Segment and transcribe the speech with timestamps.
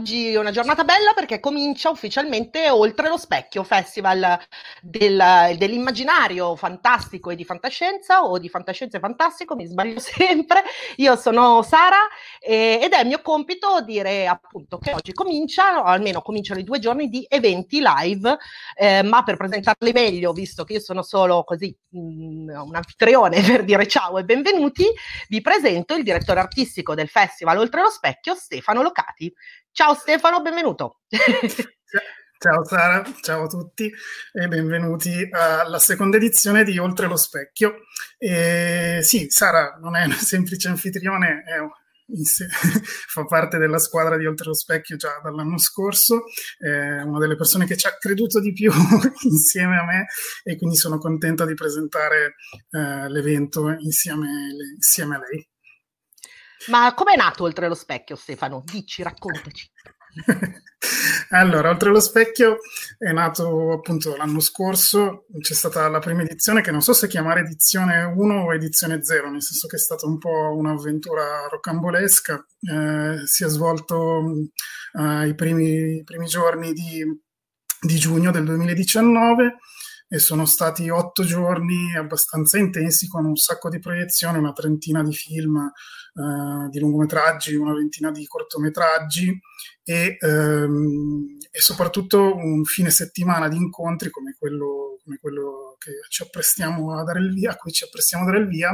[0.00, 4.38] oggi è una giornata bella perché comincia ufficialmente Oltre lo Specchio, festival
[4.80, 10.62] del, dell'immaginario fantastico e di fantascienza o di fantascienza e fantastico, mi sbaglio sempre.
[10.96, 16.58] Io sono Sara e, ed è mio compito dire appunto che oggi cominciano, almeno cominciano
[16.58, 18.38] i due giorni di eventi live,
[18.74, 23.42] eh, ma per presentarli meglio, visto che io sono solo così mh, mm, un anfitrione
[23.44, 24.86] per dire ciao e benvenuti,
[25.28, 29.30] vi presento il direttore artistico del festival Oltre lo Specchio, Stefano Locati.
[29.70, 30.99] Ciao Stefano, benvenuto.
[32.38, 33.92] Ciao Sara, ciao a tutti
[34.32, 37.80] e benvenuti alla seconda edizione di Oltre lo Specchio.
[38.16, 41.58] E sì, Sara non è una semplice anfitrione, è
[43.08, 46.22] fa parte della squadra di Oltre lo Specchio già dall'anno scorso,
[46.58, 48.72] è una delle persone che ci ha creduto di più
[49.28, 50.06] insieme a me
[50.44, 52.36] e quindi sono contenta di presentare
[52.70, 54.28] eh, l'evento insieme,
[54.74, 55.48] insieme a lei.
[56.68, 58.62] Ma com'è nato Oltre lo Specchio, Stefano?
[58.64, 59.70] Dici, raccontaci.
[61.30, 62.58] allora, Oltre lo Specchio
[62.98, 67.40] è nato appunto l'anno scorso, c'è stata la prima edizione che non so se chiamare
[67.40, 73.26] edizione 1 o edizione 0, nel senso che è stata un po' un'avventura rocambolesca, eh,
[73.26, 74.22] si è svolto
[74.98, 77.04] eh, i, primi, i, primi, giorni di,
[77.80, 79.56] di giugno del 2019
[80.12, 85.14] e sono stati otto giorni abbastanza intensi con un sacco di proiezioni, una trentina di
[85.14, 89.40] film, eh, di lungometraggi, una ventina di cortometraggi
[89.84, 95.76] e, ehm, e, soprattutto un fine settimana di incontri come quello, come quello
[96.08, 98.72] ci apprestiamo a dare il via, a cui ci apprestiamo a dare il via,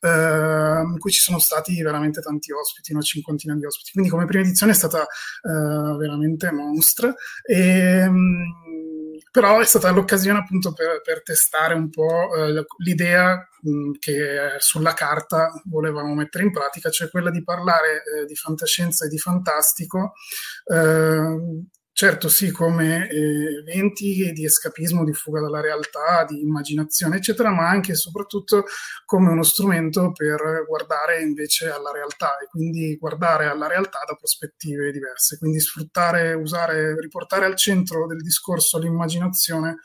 [0.00, 3.90] eh, in cui ci sono stati veramente tanti ospiti, una cinquantina di ospiti.
[3.90, 7.12] Quindi come prima edizione è stata eh, veramente monstra.
[7.44, 8.95] E, ehm,
[9.30, 14.92] però è stata l'occasione appunto per, per testare un po' eh, l'idea mh, che sulla
[14.94, 20.12] carta volevamo mettere in pratica, cioè quella di parlare eh, di fantascienza e di fantastico
[20.72, 21.64] eh,
[21.98, 27.70] Certo, sì, come eh, eventi di escapismo, di fuga dalla realtà, di immaginazione, eccetera, ma
[27.70, 28.64] anche e soprattutto
[29.06, 34.92] come uno strumento per guardare invece alla realtà e quindi guardare alla realtà da prospettive
[34.92, 35.38] diverse.
[35.38, 39.76] Quindi sfruttare, usare, riportare al centro del discorso l'immaginazione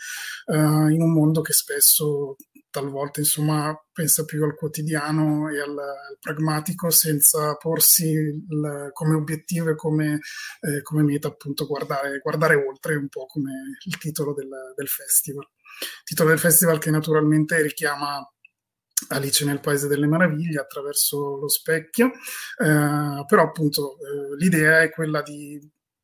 [0.47, 2.35] eh, in un mondo che spesso
[2.71, 9.69] talvolta insomma pensa più al quotidiano e al, al pragmatico senza porsi il, come obiettivo
[9.69, 10.19] e come,
[10.61, 13.51] eh, come meta appunto guardare, guardare, oltre un po' come
[13.85, 15.45] il titolo del, del festival.
[15.81, 18.25] Il titolo del festival che naturalmente richiama
[19.09, 25.21] Alice nel Paese delle Meraviglie attraverso lo specchio, eh, però appunto eh, l'idea è quella
[25.21, 25.59] di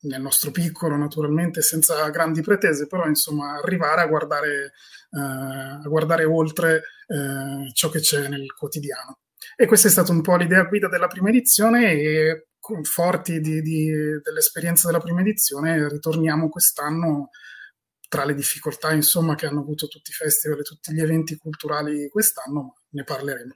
[0.07, 4.73] nel nostro piccolo naturalmente senza grandi pretese, però insomma arrivare a guardare,
[5.11, 9.19] eh, a guardare oltre eh, ciò che c'è nel quotidiano.
[9.55, 12.47] E questa è stata un po' l'idea guida della prima edizione e
[12.83, 13.89] forti di, di,
[14.21, 17.29] dell'esperienza della prima edizione ritorniamo quest'anno
[18.09, 22.09] tra le difficoltà insomma che hanno avuto tutti i festival e tutti gli eventi culturali
[22.09, 23.55] quest'anno, ne parleremo.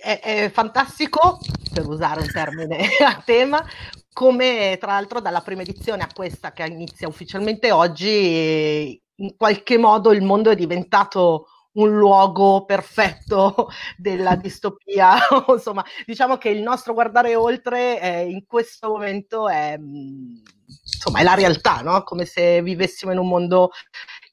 [0.00, 1.38] È, è, fantastico,
[1.72, 3.64] per usare un termine a tema,
[4.12, 10.12] come tra l'altro dalla prima edizione a questa che inizia ufficialmente oggi, in qualche modo
[10.12, 15.16] il mondo è diventato un luogo perfetto della distopia.
[15.48, 21.34] Insomma, diciamo che il nostro guardare oltre eh, in questo momento è, insomma, è la
[21.34, 22.02] realtà, no?
[22.02, 23.70] come se vivessimo in un mondo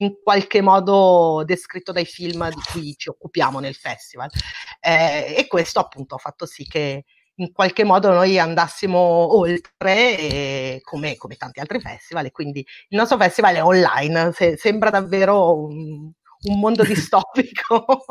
[0.02, 4.30] in qualche modo descritto dai film di cui ci occupiamo nel festival.
[4.80, 7.06] Eh, e questo appunto ha fatto sì che
[7.36, 12.98] in qualche modo noi andassimo oltre eh, come, come, tanti altri festival e quindi il
[12.98, 16.12] nostro festival è online, se, sembra davvero un,
[16.44, 18.06] un mondo distopico.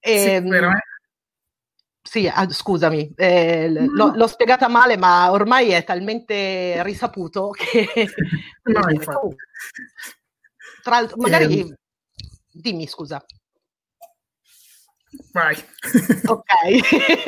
[0.00, 0.88] e, sì, ehm, veramente.
[2.10, 4.10] Sì, ah, scusami, eh, no.
[4.12, 7.86] l'ho, spiegata male, ma ormai è talmente risaputo che...
[8.64, 9.36] No, infatti.
[10.82, 11.60] Tra l'altro, magari...
[11.60, 11.76] Eh,
[12.50, 13.24] dimmi, scusa.
[15.30, 15.54] Vai.
[16.24, 16.52] ok.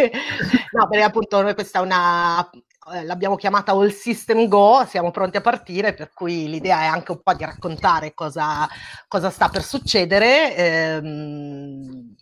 [0.72, 2.50] no, perché appunto noi questa è una
[2.92, 7.12] eh, l'abbiamo chiamata All System Go, siamo pronti a partire, per cui l'idea è anche
[7.12, 8.68] un po' di raccontare cosa,
[9.06, 10.56] cosa sta per succedere.
[10.56, 12.16] Ehm,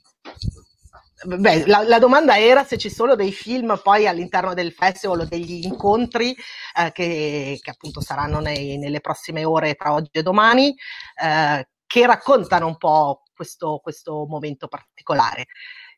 [1.25, 5.25] beh, la, la, domanda era se ci sono dei film poi all'interno del festival o
[5.25, 6.34] degli incontri
[6.76, 10.75] eh, che, che, appunto saranno nei, nelle prossime ore tra oggi e domani,
[11.22, 15.46] eh, che raccontano un po' questo, questo momento particolare.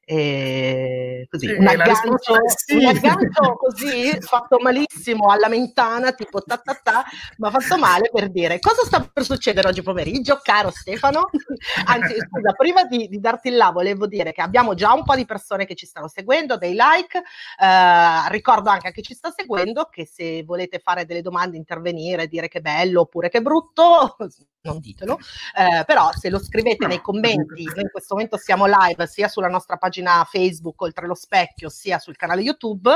[0.05, 2.17] E così, un aggancio,
[2.57, 2.75] sì.
[2.75, 7.05] un aggancio, così fatto malissimo alla mentana, tipo ta ta ta,
[7.37, 11.31] ma fatto male per dire cosa sta per succedere oggi pomeriggio, caro Stefano.
[11.87, 15.15] Anzi, scusa, prima di, di, darti il là, volevo dire che abbiamo già un po'
[15.15, 17.19] di persone che ci stanno seguendo, dei like.
[17.19, 22.27] Eh, ricordo anche a chi ci sta seguendo che se volete fare delle domande, intervenire,
[22.27, 24.17] dire che bello oppure che brutto,
[24.63, 25.17] non ditelo,
[25.57, 29.77] eh, però se lo scrivete nei commenti, in questo momento siamo live sia sulla nostra
[29.77, 32.91] pagina Facebook Oltre lo Specchio, sia sul canale YouTube,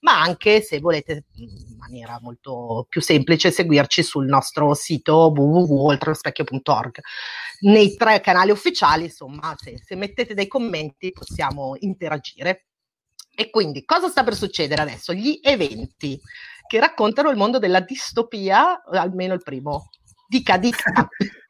[0.00, 7.00] ma anche se volete in maniera molto più semplice seguirci sul nostro sito www.oltrelospecchio.org.
[7.60, 12.66] Nei tre canali ufficiali, insomma, se, se mettete dei commenti possiamo interagire.
[13.34, 15.14] E quindi cosa sta per succedere adesso?
[15.14, 16.20] Gli eventi
[16.66, 19.88] che raccontano il mondo della distopia, almeno il primo
[20.32, 20.90] Dica, dica.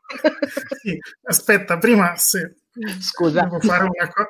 [0.82, 2.61] sì, aspetta, prima se
[3.00, 3.42] Scusa.
[3.42, 4.28] Devo fare una cosa.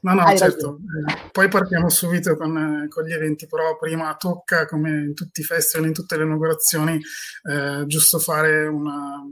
[0.00, 0.78] No, no, no certo.
[0.78, 5.44] Eh, poi partiamo subito con, con, gli eventi, però prima tocca, come in tutti i
[5.44, 7.00] festival, in tutte le inaugurazioni,
[7.50, 9.22] eh, giusto fare una,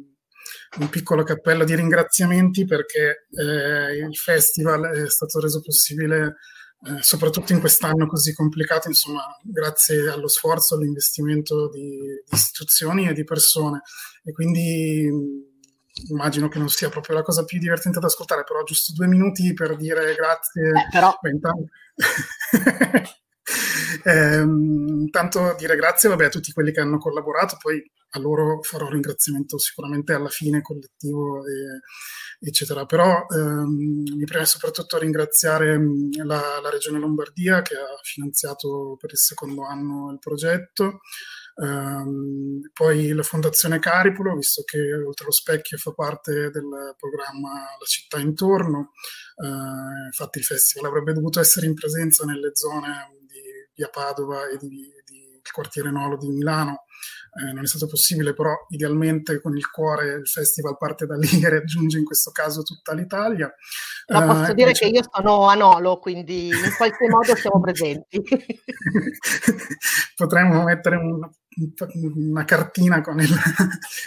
[0.79, 6.37] un piccolo cappello di ringraziamenti perché eh, il festival è stato reso possibile
[6.83, 13.13] eh, soprattutto in quest'anno così complicato, insomma, grazie allo sforzo, all'investimento di, di istituzioni e
[13.13, 13.83] di persone.
[14.25, 15.49] E quindi
[16.09, 19.53] immagino che non sia proprio la cosa più divertente da ascoltare, però giusto due minuti
[19.55, 20.69] per dire grazie.
[20.69, 21.19] Eh, però...
[24.05, 28.85] Eh, intanto dire grazie vabbè, a tutti quelli che hanno collaborato, poi a loro farò
[28.87, 31.45] un ringraziamento sicuramente alla fine collettivo.
[31.47, 31.81] E,
[32.41, 32.87] eccetera.
[32.87, 35.79] Però ehm, mi preme soprattutto ringraziare
[36.25, 41.01] la, la, Regione Lombardia che ha finanziato per il secondo anno il progetto,
[41.57, 47.87] ehm, poi la Fondazione Caripulo, visto che oltre allo specchio fa parte del programma La
[47.87, 48.93] città intorno,
[49.37, 53.41] eh, infatti il festival avrebbe dovuto essere in presenza nelle zone di
[53.75, 54.69] via Padova e di,
[55.05, 56.85] di, del quartiere Nolo di Milano
[57.41, 61.29] eh, non è stato possibile, però idealmente con il cuore il festival parte da lì
[61.43, 63.53] e raggiunge in questo caso tutta l'Italia.
[64.09, 64.85] Ma posso uh, dire invece...
[64.87, 68.21] che io sono a Nolo, quindi in qualche modo siamo presenti.
[70.17, 71.21] Potremmo mettere un,
[72.15, 73.29] una cartina con il,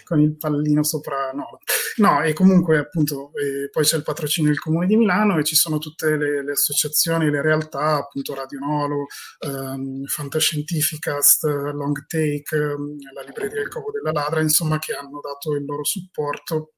[0.03, 1.59] con il, pallino sopra Nolo.
[1.97, 5.55] No, e comunque appunto eh, poi c'è il patrocinio del Comune di Milano e ci
[5.55, 9.05] sono tutte le, le associazioni, le realtà, appunto Radio Nolo,
[9.39, 12.75] ehm, Fantascientificast, Long Take,
[13.13, 16.73] la libreria Il Covo della Ladra, insomma, che hanno dato il loro supporto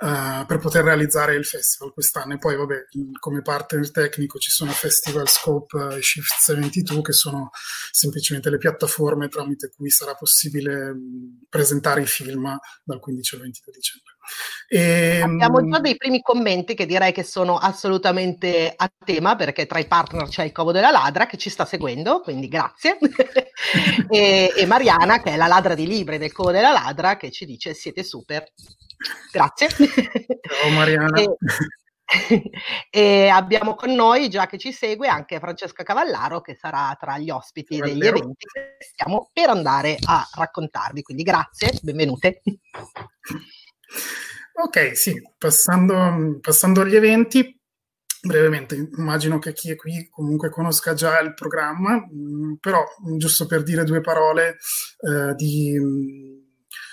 [0.00, 2.32] Uh, per poter realizzare il festival quest'anno.
[2.32, 2.86] E poi, vabbè,
[3.18, 7.50] come partner tecnico ci sono Festival Scope e Shift 72, che sono
[7.90, 10.96] semplicemente le piattaforme tramite cui sarà possibile
[11.50, 14.14] presentare i film dal 15 al 22 dicembre.
[14.68, 19.78] E, Abbiamo già dei primi commenti che direi che sono assolutamente a tema, perché tra
[19.78, 22.98] i partner c'è il Covo della Ladra che ci sta seguendo, quindi grazie.
[24.08, 27.46] e, e Mariana, che è la ladra di libri del Covo della Ladra, che ci
[27.46, 28.44] dice siete super.
[29.32, 29.68] Grazie.
[29.68, 31.18] Ciao Mariana.
[31.18, 31.36] E,
[32.90, 37.30] e abbiamo con noi, già che ci segue, anche Francesca Cavallaro, che sarà tra gli
[37.30, 37.98] ospiti Cavallero.
[37.98, 41.02] degli eventi che stiamo per andare a raccontarvi.
[41.02, 42.42] Quindi grazie, benvenute.
[44.52, 47.58] Ok, sì, passando, passando agli eventi,
[48.22, 52.84] brevemente, immagino che chi è qui comunque conosca già il programma, mh, però
[53.16, 54.58] giusto per dire due parole
[55.00, 55.78] eh, di,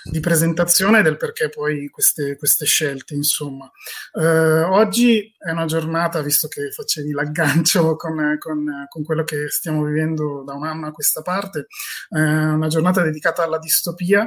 [0.10, 3.70] di, presentazione del perché poi queste, queste scelte, insomma.
[4.14, 9.84] Eh, oggi è una giornata, visto che facevi l'aggancio con, con, con, quello che stiamo
[9.84, 11.68] vivendo da un anno a questa parte,
[12.12, 14.26] eh, una giornata dedicata alla distopia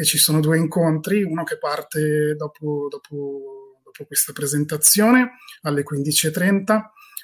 [0.00, 6.80] e ci sono due incontri, uno che parte dopo, dopo dopo questa presentazione alle 15.30.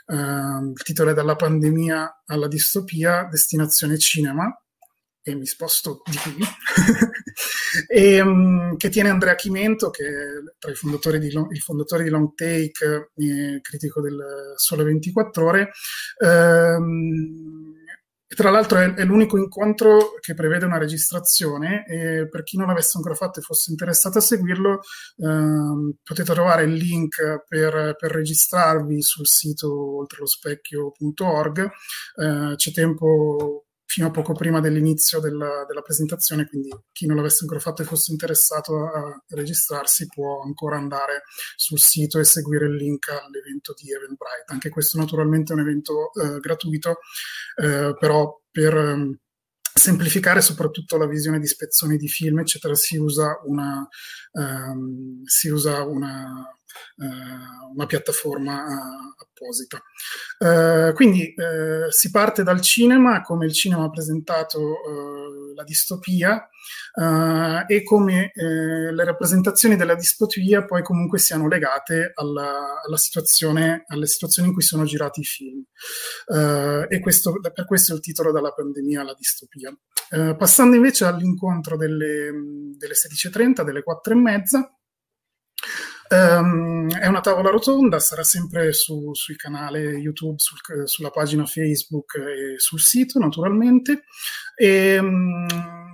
[0.06, 4.52] Uh, ehm, il titolo è Dalla pandemia alla distopia, destinazione cinema,
[5.22, 6.44] e mi sposto di qui,
[7.88, 10.14] e, um, che tiene Andrea Chimento, che è
[10.58, 15.70] tra i fondatori di, il fondatore di Long Take, eh, critico del Sole 24 Ore.
[16.18, 17.65] Um,
[18.28, 22.96] tra l'altro è, è, l'unico incontro che prevede una registrazione e per chi non l'avesse
[22.96, 24.80] ancora fatto e fosse interessato a seguirlo
[25.18, 31.70] ehm, potete trovare il link per, per, registrarvi sul sito oltrelospecchio.org.
[32.16, 37.42] Eh, c'è tempo fino a poco prima dell'inizio della, della, presentazione, quindi chi non l'avesse
[37.42, 41.22] ancora fatto e fosse interessato a registrarsi può ancora andare
[41.54, 44.44] sul sito e seguire il link all'evento di Eventbrite.
[44.46, 46.98] Anche questo naturalmente è un evento eh, gratuito,
[47.62, 49.18] eh, però per eh,
[49.72, 53.86] semplificare soprattutto la visione di spezzoni di film, eccetera, si usa una,
[54.32, 56.55] um, si usa una
[57.74, 59.82] una piattaforma uh, apposita.
[60.38, 61.34] Uh, quindi
[61.90, 64.60] si parte dal cinema, come il cinema ha presentato
[65.54, 66.48] la distopia
[67.66, 74.48] e come le rappresentazioni della distopia poi comunque siano legate alla, alla situazione, alle situazioni
[74.48, 75.62] in cui sono girati i film.
[76.88, 79.76] e questo, per questo il titolo dalla pandemia alla distopia.
[80.36, 82.30] passando invece all'incontro delle,
[82.76, 84.76] delle 16.30, delle 4.30,
[86.08, 92.14] Um, è una tavola rotonda, sarà sempre su, sul canale YouTube, sul, sulla pagina Facebook
[92.16, 94.04] e sul sito naturalmente.
[94.54, 95.46] E, um,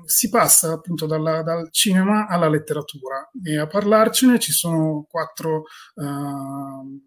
[0.04, 5.62] si passa appunto dalla, dal cinema alla letteratura e a parlarcene ci sono quattro
[5.94, 7.00] uh,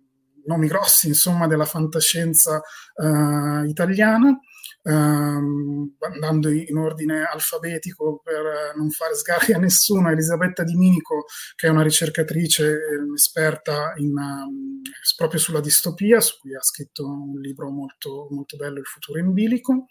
[0.48, 2.62] nomi grossi insomma della fantascienza
[2.96, 4.40] uh, italiana
[4.86, 11.26] ehm, andando in ordine alfabetico per non fare sgarri a nessuno, Elisabetta Di Minico,
[11.56, 14.82] che è una ricercatrice eh, esperta in, um,
[15.18, 19.34] proprio sulla distopia, su cui ha scritto un libro molto, molto bello, Il futuro in
[19.34, 19.88] bilico.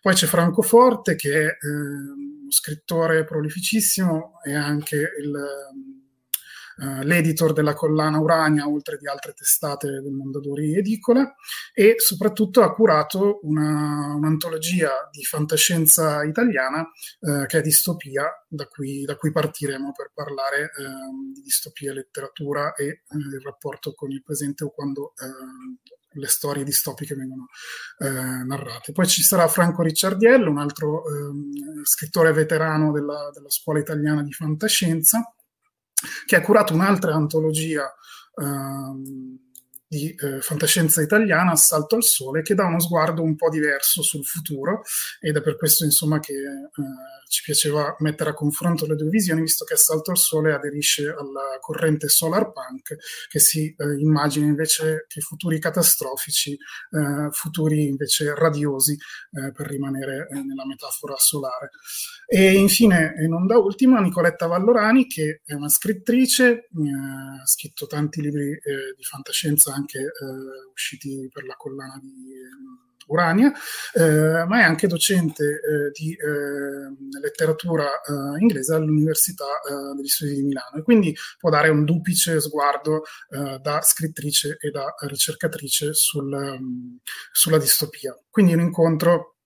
[0.00, 5.32] Poi c'è Franco Forte, che è eh, uno scrittore prolificissimo e anche il
[6.80, 11.34] uh, l'editor della collana Urania, oltre di altre testate del Mondadori Edicola,
[11.72, 16.80] e soprattutto ha curato una, un'antologia di fantascienza italiana
[17.20, 22.74] uh, che è Distopia, da cui, da cui partiremo per parlare uh, di distopia letteratura
[22.74, 25.12] e eh, il rapporto con il presente o quando
[26.14, 27.46] le storie distopiche vengono
[27.98, 28.92] eh, narrate.
[28.92, 34.32] Poi ci sarà Franco Ricciardiello, un altro eh, scrittore veterano della, della, scuola italiana di
[34.32, 35.34] fantascienza,
[36.26, 37.92] che ha curato un'altra antologia
[38.36, 39.38] ehm,
[39.90, 44.24] di eh, fantascienza italiana, Assalto al Sole, che dà uno sguardo un po' diverso sul
[44.24, 44.82] futuro
[45.18, 46.70] ed è per questo insomma che eh,
[47.26, 51.58] ci piaceva mettere a confronto le due visioni, visto che Assalto al Sole aderisce alla
[51.58, 52.96] corrente solar punk,
[53.28, 60.28] che si eh, immagina invece che futuri catastrofici, eh, futuri invece radiosi, eh, per rimanere
[60.30, 61.70] eh, nella metafora solare.
[62.26, 66.68] E infine, e non da ultima, Nicoletta Vallorani, che è una scrittrice,
[67.40, 73.52] ha scritto tanti libri di fantascienza anche eh, usciti per la collana di eh, Urania,
[73.94, 79.44] eh, ma è anche docente eh, di eh, letteratura eh, inglese all'Università
[79.96, 83.02] degli Studi di Milano e quindi può dare un duplice sguardo
[83.62, 86.98] da scrittrice e da ricercatrice sul, um,
[87.32, 88.16] sulla distopia.
[88.28, 89.39] Quindi un incontro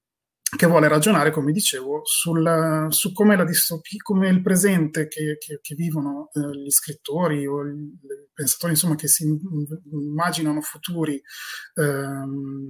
[0.57, 5.59] che vuole ragionare, come dicevo, sul, su come, la distopia, come il presente che, che,
[5.61, 7.99] che vivono eh, gli scrittori o i
[8.33, 9.25] pensatori insomma, che si
[9.91, 11.21] immaginano futuri
[11.75, 12.69] ehm,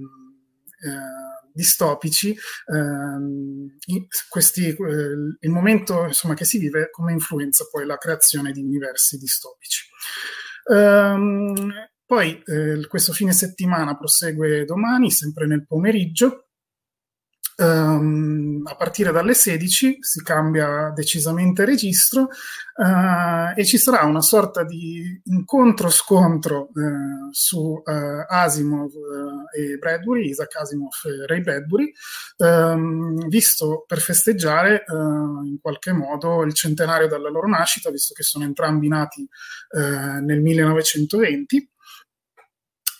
[0.85, 3.77] eh, distopici, ehm,
[4.29, 4.75] questi, eh,
[5.39, 9.87] il momento insomma, che si vive come influenza poi la creazione di universi distopici.
[10.67, 11.71] Um,
[12.05, 16.44] poi eh, questo fine settimana prosegue domani, sempre nel pomeriggio,
[17.57, 24.65] Um, a partire dalle 16 si cambia decisamente registro uh, e ci sarà una sorta
[24.65, 27.81] di incontro-scontro uh, su uh,
[28.27, 28.91] Asimov
[29.57, 31.93] e Bradbury, Isaac Asimov e Ray Bradbury,
[32.39, 38.43] um, visto per festeggiare in qualche modo il centenario della loro nascita, visto che sono
[38.43, 39.25] entrambi nati
[39.71, 41.69] nel 1920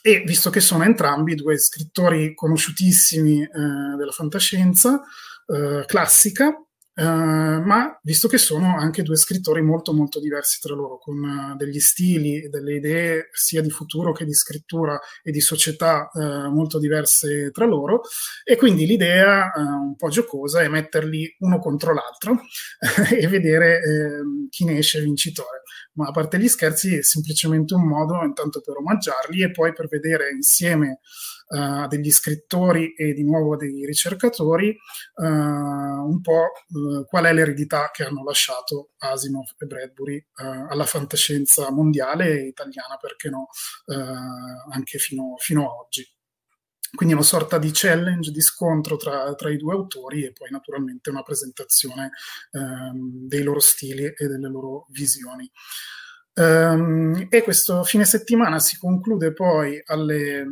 [0.08, 3.50] e visto che sono entrambi due scrittori conosciutissimi eh,
[3.98, 5.02] della fantascienza
[5.48, 6.60] eh, classica,
[6.98, 11.58] Uh, ma visto che sono anche due scrittori molto molto diversi tra loro, con uh,
[11.58, 16.50] degli stili e delle idee sia di futuro che di scrittura e di società uh,
[16.54, 18.00] molto diverse tra loro,
[18.46, 22.40] e quindi l'idea un po' giocosa è metterli uno contro l'altro
[23.14, 25.64] e vedere ehm, chi ne esce vincitore.
[25.96, 29.88] Ma a parte gli scherzi è semplicemente un modo intanto per omaggiarli e poi per
[29.88, 31.00] vedere insieme
[31.50, 34.75] uh, degli scrittori e di nuovo dei ricercatori
[35.16, 41.72] uh, un po' uh, qual è l'eredità che hanno lasciato Asimov e Bradbury alla fantascienza
[41.72, 43.48] mondiale e italiana, perché no,
[44.72, 46.14] anche fino, fino a oggi
[46.96, 51.10] quindi una sorta di challenge, di scontro tra, tra, i due autori e poi naturalmente
[51.10, 52.12] una presentazione
[52.52, 55.50] ehm, dei loro stili e delle loro visioni.
[56.38, 60.46] Um, e questo fine settimana si conclude poi alle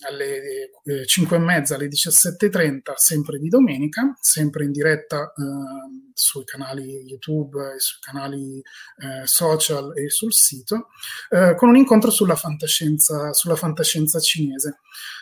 [0.00, 6.44] alle eh, 5 e mezza alle 17.30, sempre di domenica, sempre in diretta eh, sui
[6.44, 10.88] canali YouTube e sui canali eh, social e sul sito,
[11.30, 14.78] eh, con un incontro sulla fantascienza, sulla fantascienza cinese.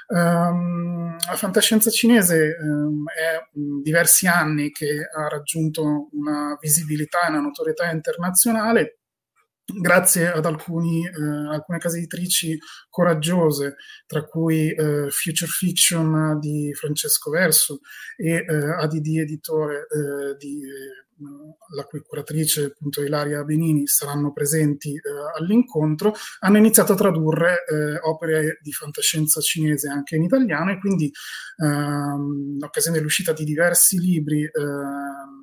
[0.08, 3.48] Um, la fantascienza cinese um, è
[3.82, 9.01] diversi anni che ha raggiunto una visibilità e una notorietà internazionale
[9.64, 13.76] grazie ad alcuni, eh, alcune case editrici coraggiose,
[14.06, 17.80] tra cui eh, Future Fiction di Francesco Verso
[18.16, 21.10] e eh, ADD Editore, eh, di, eh,
[21.76, 25.00] la cui curatrice appunto Ilaria Benini saranno presenti eh,
[25.38, 27.58] all'incontro, hanno iniziato a tradurre
[28.02, 31.10] opere di fantascienza cinese anche in italiano e quindi
[31.62, 35.41] ehm, in occasione dell'uscita di diversi libri ehm,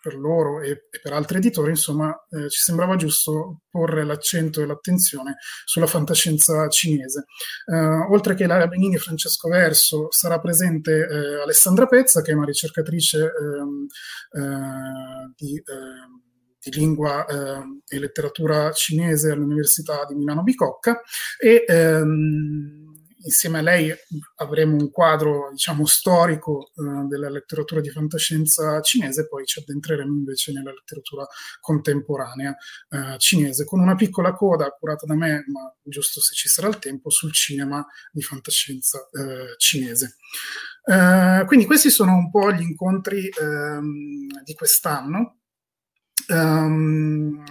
[0.00, 4.66] per loro e, e, per altri editori, insomma, eh, ci sembrava giusto porre l'accento e
[4.66, 7.24] l'attenzione sulla fantascienza cinese.
[7.66, 7.76] Eh,
[8.10, 12.46] oltre che Lara Benini e Francesco Verso, sarà presente eh, Alessandra Pezza, che è una
[12.46, 13.86] ricercatrice ehm,
[14.32, 16.28] eh, di ehm,
[16.62, 21.00] di lingua eh, e letteratura cinese all'Università di Milano Bicocca
[21.38, 22.79] e ehm,
[23.22, 23.92] insieme a lei
[24.36, 30.52] avremo un quadro, diciamo, storico eh, della letteratura di fantascienza cinese, poi ci addentreremo invece
[30.52, 31.26] nella letteratura
[31.60, 32.56] contemporanea
[32.88, 36.78] eh, cinese, con una piccola coda curata da me, ma giusto se ci sarà il
[36.78, 40.16] tempo, sul cinema di fantascienza eh, cinese.
[40.84, 45.36] Eh, quindi questi sono un po' gli incontri ehm, di quest'anno.
[46.28, 47.42] Um,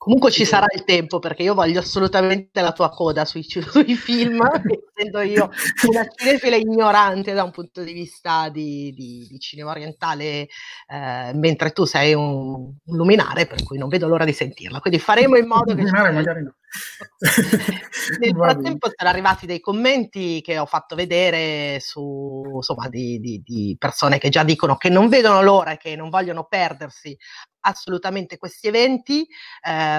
[0.00, 4.40] Comunque ci sarà il tempo perché io voglio assolutamente la tua coda sui, sui film,
[4.96, 5.50] essendo io
[5.88, 10.48] una cinefila ignorante da un punto di vista di, di, di cinema orientale,
[10.86, 14.80] eh, mentre tu sei un, un, luminare, per cui non vedo l'ora di sentirla.
[14.80, 15.82] Quindi faremo in modo che...
[15.82, 16.54] Luminare magari no.
[18.20, 24.18] Nel frattempo sono arrivati dei commenti che ho fatto vedere su, insomma, di, di, persone
[24.18, 27.16] che già dicono che non vedono l'ora e che non vogliono perdersi
[27.60, 29.26] assolutamente questi eventi.
[29.66, 29.89] Eh,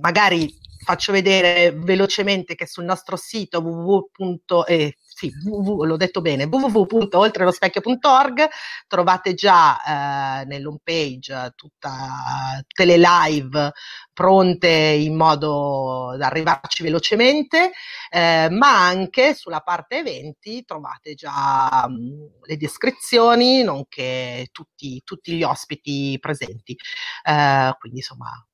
[0.00, 4.64] magari faccio vedere velocemente che sul nostro sito www.
[4.66, 8.48] Eh, sì, www, l'ho detto bene, www.oltrelospecchio.org
[8.88, 13.72] trovate già eh, nell'home page tutta, tutte le live
[14.12, 17.70] pronte in modo da arrivarci velocemente,
[18.10, 25.32] eh, ma anche sulla parte eventi trovate già mh, mm, le descrizioni, nonché tutti, tutti
[25.32, 26.76] gli ospiti presenti.
[27.22, 28.44] Eh, quindi insomma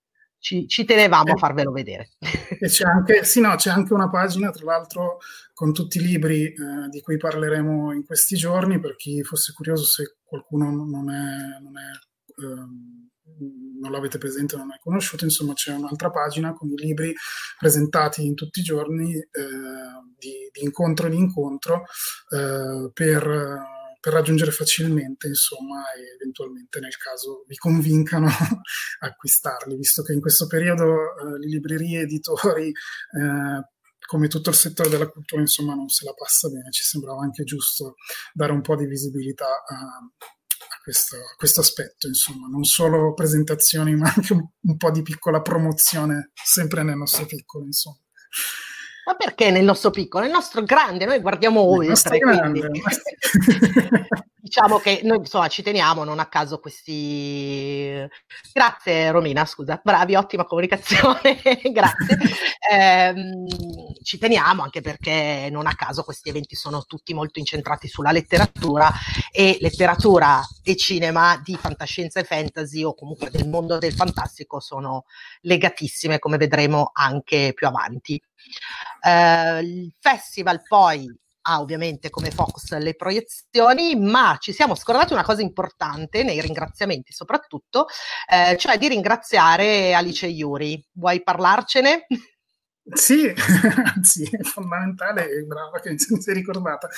[0.41, 2.11] ci, ci tenevamo a farvelo vedere.
[2.59, 5.19] E c'è anche, sì, no, c'è anche una pagina, tra l'altro,
[5.55, 9.85] con tutti i libri eh, di cui parleremo in questi giorni, per chi fosse curioso
[9.85, 11.61] se qualcuno non è...
[11.61, 13.09] Non è ehm,
[13.81, 17.15] non l'avete presente, non è conosciuto, insomma c'è un'altra pagina con i libri
[17.59, 19.25] presentati in tutti i giorni eh,
[20.19, 21.85] di, di, incontro in incontro
[22.29, 28.27] eh, per per raggiungere facilmente, insomma, e eventualmente nel caso vi convincano
[29.01, 33.69] a acquistarli, visto che in questo periodo eh, le librerie, editori, eh,
[34.07, 36.71] come tutto il settore della cultura, insomma, non se la passa bene.
[36.71, 37.95] Ci sembrava anche giusto
[38.33, 43.95] dare un po' di visibilità a, a, questo, a questo, aspetto, insomma, non solo presentazioni,
[43.97, 48.01] ma anche un, un po' di piccola promozione, sempre nel nostro piccolo, insomma.
[49.07, 50.25] Ma perché nel nostro piccolo?
[50.25, 51.95] Nel nostro grande, noi guardiamo oltre.
[54.41, 58.09] diciamo che noi insomma ci teniamo, non a caso questi...
[58.53, 62.19] Grazie Romina, scusa, bravi, ottima comunicazione, grazie.
[62.71, 63.15] Eh,
[64.03, 68.91] ci teniamo anche perché non a caso questi eventi sono tutti molto incentrati sulla letteratura
[69.31, 75.05] e letteratura e cinema di fantascienza e fantasy o comunque del mondo del fantastico sono
[75.43, 78.21] legatissime come vedremo anche più avanti.
[79.03, 81.07] Eh, il festival poi
[81.43, 87.13] ha ovviamente come focus le proiezioni, ma ci siamo scordati una cosa importante nei ringraziamenti
[87.13, 87.87] soprattutto,
[88.29, 90.85] eh, cioè di ringraziare Alice Iuri.
[90.93, 92.07] Vuoi parlarcene?
[92.93, 93.33] Sì,
[94.03, 96.89] sì, è fondamentale e brava che mi sei ricordata.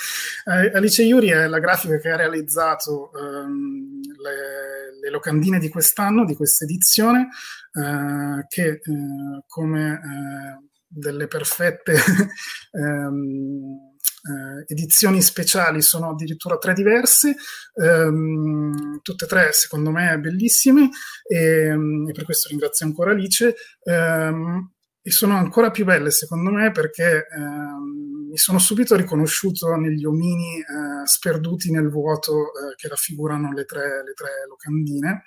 [0.45, 6.25] Eh, Alice Iuri è la grafica che ha realizzato ehm, le, le, locandine di quest'anno,
[6.25, 7.29] di questa edizione,
[7.73, 11.93] eh, che eh, come eh, delle perfette
[12.71, 13.92] ehm,
[14.23, 17.35] eh, edizioni speciali sono addirittura tre diverse,
[17.75, 20.89] ehm, tutte e tre secondo me bellissime
[21.27, 23.53] e, ehm, e, per questo ringrazio ancora Alice.
[23.83, 24.71] Ehm,
[25.03, 30.57] e sono ancora più belle secondo me perché ehm, mi sono subito riconosciuto negli omini
[30.57, 35.23] eh, sperduti nel vuoto eh, che raffigurano le tre, le tre locandine,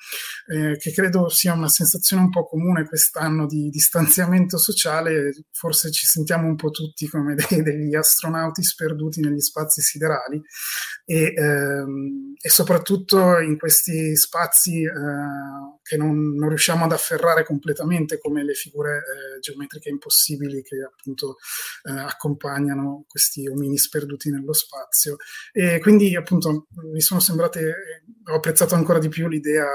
[0.48, 6.04] eh, che credo sia una sensazione un po' comune quest'anno di distanziamento sociale, forse ci
[6.04, 10.42] sentiamo un po' tutti come dei, degli astronauti sperduti negli spazi siderali.
[11.04, 14.90] E, ehm, e soprattutto in questi spazi eh,
[15.86, 21.36] che non, non, riusciamo ad afferrare completamente come le figure eh, geometriche impossibili che appunto
[21.84, 25.16] eh, accompagnano questi omini sperduti nello spazio.
[25.52, 27.74] E quindi appunto mi sono sembrate,
[28.30, 29.66] ho apprezzato ancora di più l'idea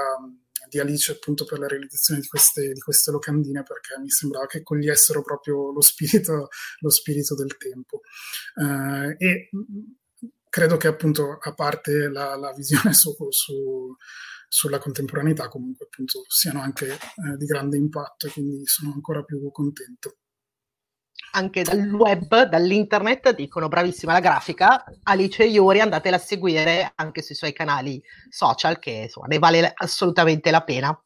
[0.68, 4.62] di Alice appunto per la realizzazione di queste, di queste locandine perché mi sembrava che
[4.62, 6.48] cogliessero proprio lo spirito,
[6.80, 8.00] lo spirito del tempo.
[8.54, 9.50] Uh, e
[10.48, 13.94] credo che appunto a parte la, la visione su, su
[14.52, 16.98] sulla contemporaneità comunque appunto siano anche eh,
[17.38, 20.18] di grande impatto e quindi sono ancora più contento.
[21.32, 27.34] Anche dal web, dall'internet dicono bravissima la grafica, Alice Iori andatela a seguire anche sui
[27.34, 31.02] suoi canali social che insomma ne vale assolutamente la pena.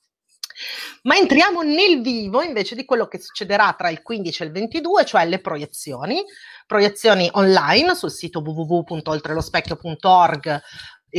[1.02, 5.04] Ma entriamo nel vivo invece di quello che succederà tra il 15 e il 22,
[5.04, 6.24] cioè le proiezioni,
[6.66, 10.62] proiezioni online sul sito www.oltrelospecchio.org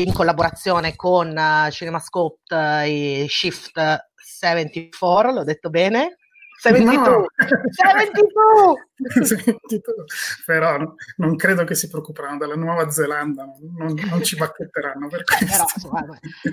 [0.02, 6.18] in collaborazione con uh, CinemaScope uh, e Shift 74, l'ho detto bene?
[6.60, 6.96] 72!
[6.96, 7.26] No.
[7.70, 9.26] 72!
[9.26, 10.06] 72!
[10.46, 13.46] Però no, non credo che si preoccuperanno della Nuova Zelanda,
[13.78, 15.66] non, non ci bacchetteranno per questo.
[15.88, 16.06] Però,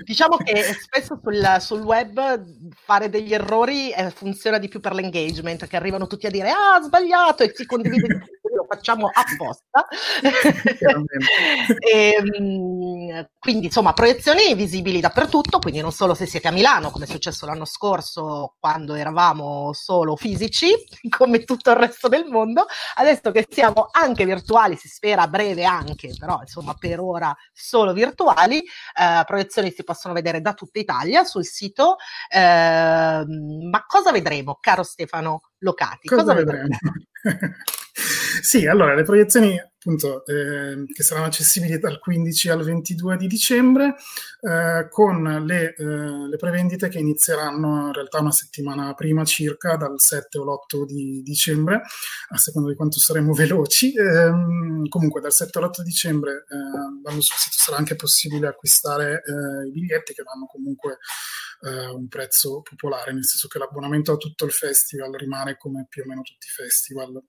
[0.03, 2.45] diciamo che spesso sul, sul, web
[2.83, 6.79] fare degli errori eh, funziona di più per l'engagement, che arrivano tutti a dire ah,
[6.83, 8.27] sbagliato e si condivide
[8.65, 9.87] lo facciamo apposta.
[11.79, 17.05] e, ehm, quindi insomma proiezioni visibili dappertutto, quindi non solo se siete a Milano, come
[17.05, 20.73] è successo l'anno scorso quando eravamo solo fisici,
[21.15, 25.63] come tutto il resto del mondo, adesso che siamo anche virtuali, si spera a breve
[25.63, 31.23] anche, però insomma per ora solo virtuali, eh, proiezioni si possono vedere da tutta Italia
[31.23, 31.97] sul sito.
[32.29, 36.07] Eh, ma cosa vedremo, caro Stefano Locati?
[36.07, 36.77] Cosa, cosa vedremo?
[38.45, 43.95] sì, allora le proiezioni appunto eh, che saranno accessibili dal 15 al 22 di dicembre
[44.41, 49.99] eh, con le, eh, le, prevendite che inizieranno in realtà una settimana prima circa dal
[49.99, 51.81] 7 o l'8 di dicembre
[52.29, 53.95] a seconda di quanto saremo veloci.
[53.95, 59.71] Ehm, comunque dal 7 all'8 dicembre eh, sul sito sarà anche possibile acquistare eh, i
[59.71, 60.99] biglietti che vanno comunque
[61.61, 66.03] eh, un prezzo popolare nel senso che l'abbonamento a tutto il festival rimane come più
[66.03, 67.23] o meno tutti i festival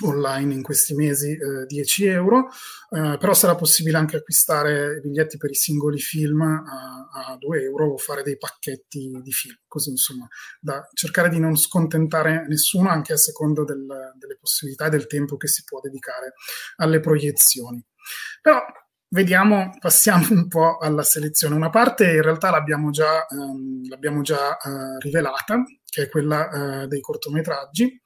[0.00, 2.48] online in questi mesi eh, 10 euro,
[2.90, 7.92] eh, però sarà possibile anche acquistare biglietti per i singoli film a, a 2 euro
[7.92, 10.26] o fare dei pacchetti di film, così insomma
[10.60, 13.86] da cercare di non scontentare nessuno anche a secondo del,
[14.18, 16.32] delle possibilità e del tempo che si può dedicare
[16.76, 17.84] alle proiezioni.
[18.40, 18.60] Però
[19.08, 21.54] vediamo, passiamo un po' alla selezione.
[21.54, 26.86] Una parte in realtà l'abbiamo già, ehm, l'abbiamo già eh, rivelata, che è quella eh,
[26.88, 28.00] dei cortometraggi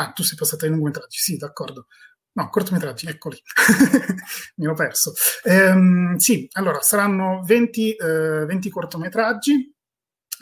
[0.00, 1.86] Ah, tu sei passata ai lungometraggi, sì, d'accordo.
[2.32, 3.36] No, cortometraggi, eccoli,
[4.56, 5.12] mi ho perso.
[5.44, 9.74] Ehm, sì, allora saranno 20, eh, 20 cortometraggi.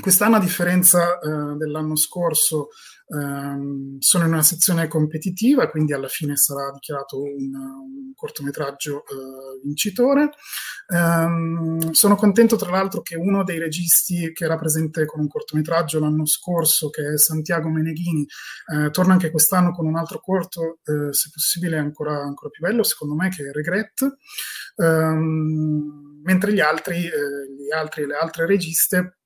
[0.00, 2.68] Quest'anno, a differenza eh, dell'anno scorso,
[3.08, 9.60] Um, sono in una sezione competitiva, quindi alla fine sarà dichiarato un, un cortometraggio uh,
[9.62, 10.30] vincitore.
[10.88, 16.00] Um, sono contento tra l'altro che uno dei registi che era presente con un cortometraggio
[16.00, 18.26] l'anno scorso, che è Santiago Meneghini,
[18.74, 22.82] uh, torna anche quest'anno con un altro corto, uh, se possibile ancora, ancora, più bello,
[22.82, 24.16] secondo me, che è Regret.
[24.76, 29.18] Um, mentre gli altri, gli altri, le altre registe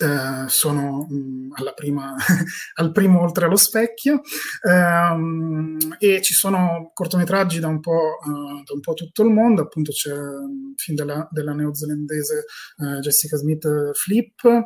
[0.00, 2.14] Uh, sono mh, alla prima,
[2.76, 4.20] al primo oltre allo specchio.
[4.62, 9.62] Um, e ci sono cortometraggi da un, po', uh, da un po' tutto il mondo,
[9.62, 12.44] appunto c'è un film della, della neozelandese
[12.76, 14.64] uh, Jessica Smith Flip,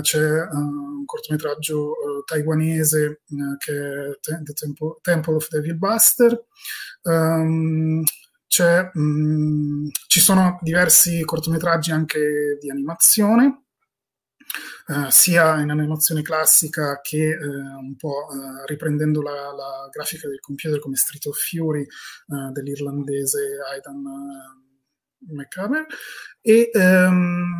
[0.00, 1.92] c'è un cortometraggio
[2.24, 3.22] taiwanese
[3.58, 6.44] che è The Temple, Temple of Devil Buster.
[7.02, 8.02] Um,
[8.92, 13.63] mh, ci sono diversi cortometraggi anche di animazione
[14.86, 20.40] Uh, sia in animazione classica che uh, un po' uh, riprendendo la, la, grafica del
[20.40, 21.86] computer come Street of Fury
[22.52, 24.02] dell'irlandese Aidan
[25.30, 25.86] McCaber
[26.42, 27.54] e, um,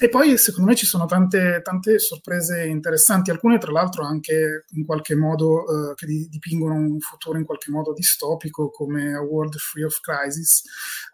[0.00, 4.84] e, poi secondo me ci sono tante, tante, sorprese interessanti, alcune tra l'altro anche in
[4.84, 10.00] qualche modo che dipingono un futuro in qualche modo distopico come A World Free of
[10.00, 10.62] Crisis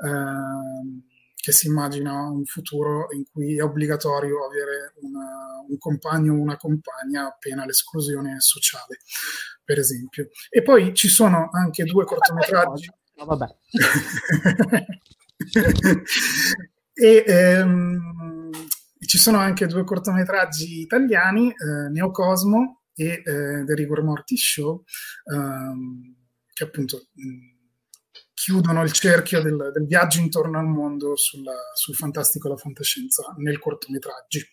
[0.02, 1.02] ehm,
[1.44, 6.56] che si immagina un futuro in cui è obbligatorio avere una, un compagno o una
[6.56, 9.00] compagna appena l'esclusione sociale,
[9.62, 10.30] per esempio.
[10.48, 12.90] E poi ci sono anche due cortometraggi.
[13.16, 13.46] No, vabbè.
[16.94, 18.50] e ehm,
[19.04, 24.82] ci sono anche due cortometraggi italiani, eh, Neocosmo e eh, The Rigor Mortis Show,
[25.30, 26.16] ehm,
[26.54, 27.53] che appunto mh,
[28.44, 33.34] chiudono il cerchio del, del, viaggio intorno al mondo sulla, sul fantastico e la fantascienza
[33.38, 34.46] nel cortometraggi.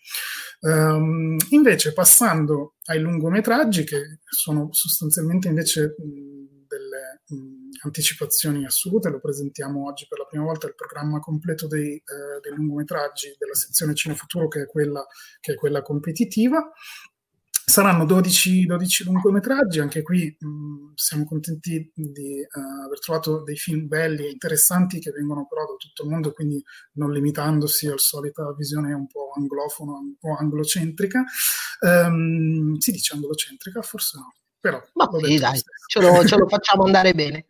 [0.60, 9.20] Um, invece, passando ai lungometraggi, che sono sostanzialmente invece mh, delle mh, anticipazioni assolute, lo
[9.20, 13.94] presentiamo oggi per la prima volta il programma completo dei, eh, dei lungometraggi della sezione
[13.94, 15.04] Cinefuturo, che è quella,
[15.38, 16.66] che è quella competitiva.
[17.64, 23.86] Saranno 12, 12 lungometraggi, anche qui mh, siamo contenti di uh, aver trovato dei film
[23.86, 26.62] belli e interessanti che vengono però da tutto il mondo, quindi
[26.94, 31.24] non limitandosi alla solita visione un po' anglofona o anglocentrica.
[31.80, 33.80] Um, si dice anglocentrica?
[33.82, 34.82] Forse no, però...
[34.94, 37.46] Ma sì, dai, ce lo, ce lo facciamo andare bene.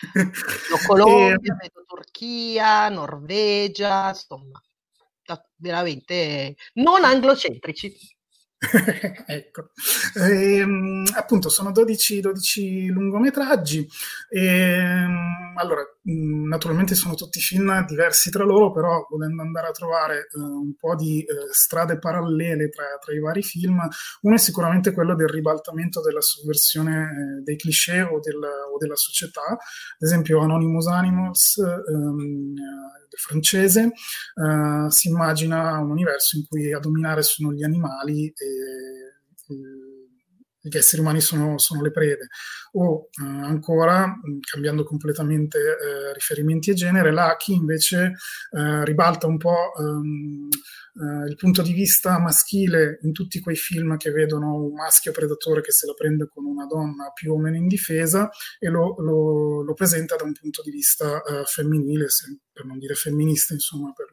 [0.86, 1.70] Colombia, e...
[1.86, 4.60] Turchia, Norvegia, insomma,
[5.56, 8.16] veramente non anglocentrici.
[9.26, 9.70] ecco,
[10.16, 13.88] e, ehm, appunto sono 12, 12 lungometraggi.
[14.28, 20.26] E, ehm, allora, naturalmente sono tutti film diversi tra loro, però volendo andare a trovare
[20.32, 23.80] uh, un po' di uh, strade parallele tra, tra, i vari film,
[24.22, 28.96] uno è sicuramente quello del ribaltamento della sovversione uh, dei cliché o, del, o, della
[28.96, 29.46] società.
[29.50, 31.56] Ad esempio, Anonymous Animals.
[31.86, 32.54] Um,
[33.18, 33.92] francese,
[34.34, 38.34] uh, si immagina un universo in cui a dominare sono gli animali e,
[40.60, 42.28] gli esseri umani sono, sono le prede.
[42.72, 48.12] O uh, ancora, cambiando completamente uh, riferimenti e genere, Lucky invece
[48.84, 50.48] ribalta un po' Uh,
[51.28, 55.70] il punto di vista maschile in tutti quei film che vedono un maschio predatore che
[55.70, 60.16] se la prende con una donna più o meno indifesa e lo, lo, lo presenta
[60.16, 64.06] da un punto di vista uh, femminile, se, per non dire femminista, insomma, per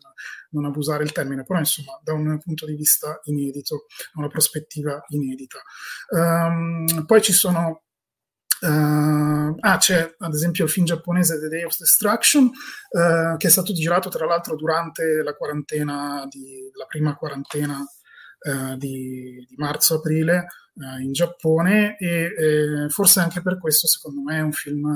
[0.51, 5.61] non abusare il termine, però insomma da un punto di vista inedito, una prospettiva inedita.
[6.09, 7.84] Um, poi ci sono
[8.61, 13.49] Uh, ah, c'è ad esempio il film giapponese The Day of Destruction, uh, che è
[13.49, 20.47] stato girato tra l'altro durante la quarantena, di, la prima quarantena uh, di, di marzo-aprile
[20.75, 24.87] uh, in Giappone e eh, forse anche per questo secondo me è un film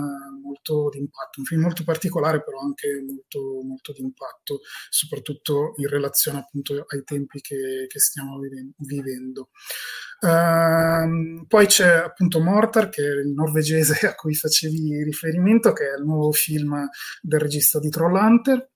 [0.42, 6.86] molto d'impatto, un film molto particolare però anche molto, molto d'impatto, soprattutto in relazione appunto
[6.88, 8.39] ai tempi che, che stiamo
[8.78, 9.50] vivendo.
[10.22, 15.98] Uh, poi c'è appunto Mortar, che è il norvegese a cui facevi riferimento, che è
[15.98, 16.88] il nuovo film
[17.22, 18.70] del regista di Trollhunter,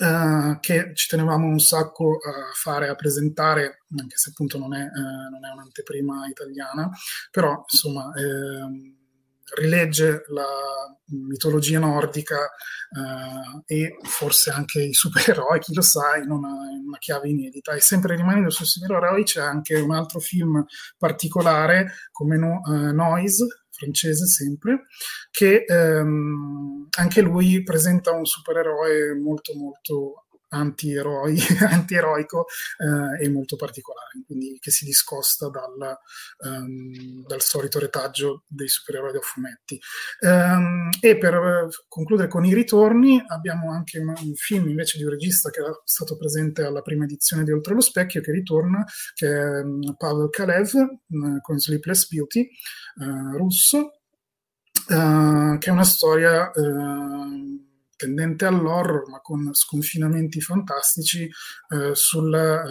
[0.00, 4.80] Uh, che ci tenevamo un sacco a fare, a presentare, anche se appunto non è,
[4.80, 6.88] uh, non è un'anteprima italiana,
[7.30, 8.94] però insomma eh,
[9.60, 10.46] rilegge la
[11.08, 16.98] mitologia nordica uh, e forse anche i supereroi, chi lo sa, in una, in una,
[16.98, 17.74] chiave inedita.
[17.74, 20.64] E sempre rimanendo sui supereroi c'è anche un altro film
[20.96, 24.86] particolare come no, Noise, francese sempre,
[25.30, 31.38] che ehm, anche lui presenta un supereroe molto molto anti-eroi,
[31.70, 32.46] anti-eroico
[32.78, 35.96] eh, e molto particolare, quindi che si discosta dal,
[36.38, 39.78] um, dal solito retaggio dei supereroi da fumetti.
[40.20, 45.10] Um, e per concludere con i ritorni, abbiamo anche un, un, film invece di un
[45.10, 49.28] regista che era stato presente alla prima edizione di Oltre lo Specchio, che ritorna, che
[49.28, 52.48] è um, Pavel Kalev uh, con Sleepless Beauty,
[52.96, 53.99] uh, russo,
[54.90, 56.50] uh, che è una storia
[58.00, 61.24] tendente all'horror, ma con sconfinamenti fantastici
[61.68, 62.64] eh, sul, eh,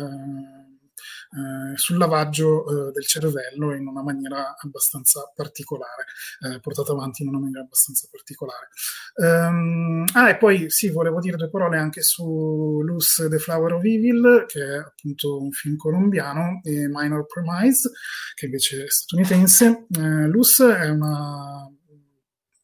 [1.38, 6.06] eh, sul lavaggio eh, del cervello in una maniera abbastanza particolare,
[6.40, 8.70] eh, portata avanti in una maniera abbastanza particolare.
[9.18, 13.84] Um, ah, e poi sì, volevo dire due parole anche su Luz The Flower of
[13.84, 17.92] Evil, che è appunto un film colombiano, e Minor Promise,
[18.34, 19.86] che invece è statunitense.
[19.96, 21.70] Eh, Luz è una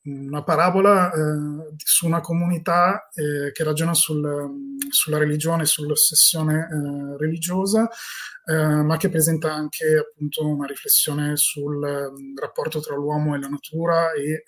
[0.05, 7.89] una parabola eh, su una comunità eh, che ragiona sul, sulla religione, sull'ossessione eh, religiosa,
[8.45, 13.47] eh, ma che presenta anche appunto una riflessione sul um, rapporto tra l'uomo e la
[13.47, 14.43] natura e eh,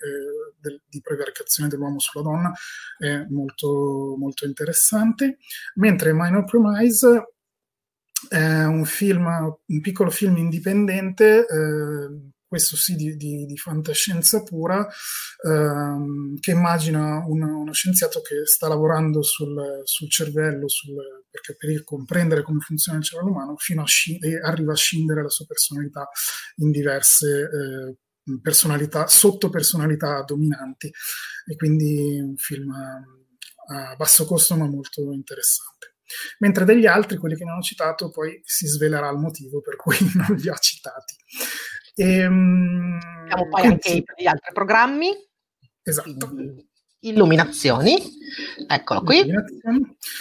[0.60, 2.52] del, di prevaricazione dell'uomo sulla donna,
[2.96, 5.38] è molto, molto interessante.
[5.74, 7.34] Mentre Minor Promise
[8.28, 14.86] è un film, un piccolo film indipendente eh, questo sì di, di, di fantascienza pura,
[15.44, 20.96] ehm, che immagina un, uno scienziato che sta lavorando sul, sul cervello, sul,
[21.30, 25.28] perché per comprendere come funziona il cervello umano, fino a sci- arriva a scindere la
[25.28, 26.08] sua personalità
[26.56, 27.96] in diverse eh,
[28.42, 30.90] personalità, sottopersonalità dominanti.
[31.46, 35.96] E quindi un film a basso costo ma molto interessante.
[36.38, 39.96] Mentre degli altri, quelli che non ho citato, poi si svelerà il motivo per cui
[40.14, 41.14] non li ho citati.
[41.98, 45.10] Ehm, Abbiamo poi quindi, anche gli altri programmi.
[45.82, 46.32] Esatto.
[47.00, 47.96] Illuminazioni,
[48.66, 49.24] eccolo qui.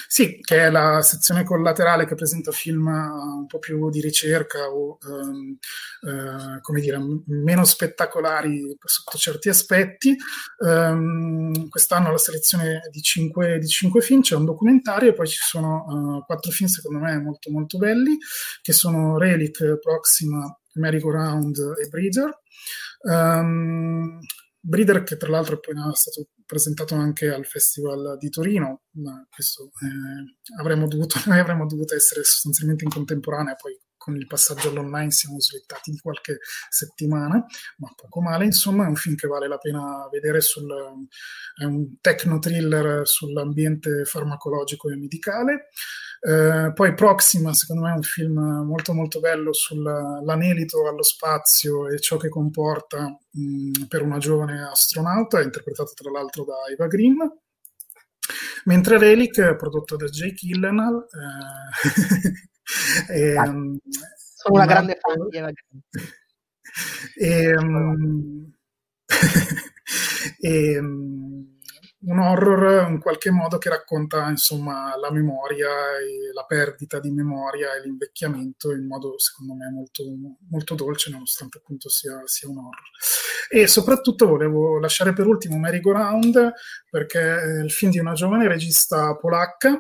[0.08, 4.98] Sì, che è la sezione collaterale che presenta film un po' più di ricerca o
[5.08, 5.58] um,
[6.02, 10.16] uh, come dire, meno spettacolari sotto certi aspetti.
[10.60, 15.40] Um, quest'anno la selezione di cinque, di cinque, film, c'è un documentario e poi ci
[15.42, 18.18] sono uh, quattro film secondo me molto molto belli,
[18.62, 20.46] che sono Relic, Proxima,
[20.78, 22.42] Merry-Go-Round e Breeder.
[23.02, 24.20] Um,
[24.60, 29.72] Breeder che tra l'altro è appena stato presentato anche al Festival di Torino, ma questo
[29.82, 35.12] eh, avremmo dovuto, noi avremmo dovuto essere sostanzialmente in contemporanea, poi con il passaggio all'online
[35.12, 36.38] siamo slittati di qualche
[36.70, 37.46] settimana,
[37.80, 40.66] ma poco male, insomma è un film che vale la pena vedere, sul,
[41.60, 45.68] è un techno thriller sull'ambiente farmacologico e medicale.
[46.22, 52.00] Eh, poi Proxima, secondo me, è un film molto molto bello sull'anelito allo spazio e
[52.00, 57.18] ciò che comporta mh, per una giovane astronauta, interpretato tra l'altro da Eva Green.
[58.66, 61.06] Mentre Relic, prodotto da Jake Gyllenhaal,
[63.10, 63.78] eh, e, um,
[64.36, 65.52] sono una grande fan di Eva
[67.16, 67.56] e,
[70.40, 70.80] e,
[72.00, 77.74] un horror in qualche modo che racconta insomma la memoria e la perdita di memoria
[77.74, 80.04] e l'invecchiamento in modo secondo me molto,
[80.50, 82.84] molto dolce nonostante appunto sia, sia, un horror.
[83.50, 85.94] E soprattutto volevo lasciare per ultimo Merry Go
[86.90, 89.72] perché è il film di una giovane regista polacca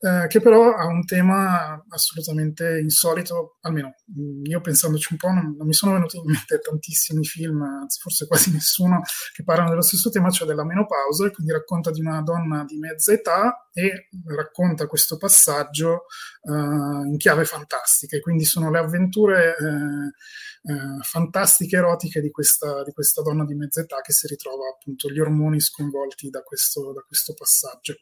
[0.00, 3.94] eh, che però ha un tema assolutamente insolito almeno
[4.42, 8.26] io pensandoci un po' non, non mi sono venuti in mente tantissimi film anzi forse
[8.26, 9.00] quasi nessuno
[9.32, 12.76] che parlano dello stesso tema cioè della menopausa e quindi racconta di una donna di
[12.76, 16.06] mezza età e racconta questo passaggio
[16.42, 18.18] uh, in chiave fantastica.
[18.20, 23.80] Quindi sono le avventure eh, eh, fantastiche, erotiche di questa, di questa, donna di mezza
[23.80, 27.94] età che si ritrova appunto gli ormoni sconvolti da questo, da questo passaggio.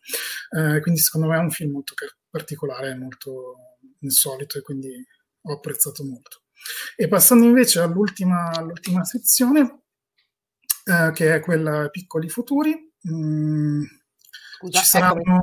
[0.50, 1.94] Eh, quindi secondo me è un film molto
[2.28, 3.56] particolare, molto
[4.00, 4.92] insolito e quindi
[5.42, 6.42] ho apprezzato molto.
[6.96, 9.84] E passando invece all'ultima, all'ultima sezione,
[10.84, 13.82] eh, che è quella Piccoli Futuri, Mm,
[14.58, 15.40] Scusa, ci saranno...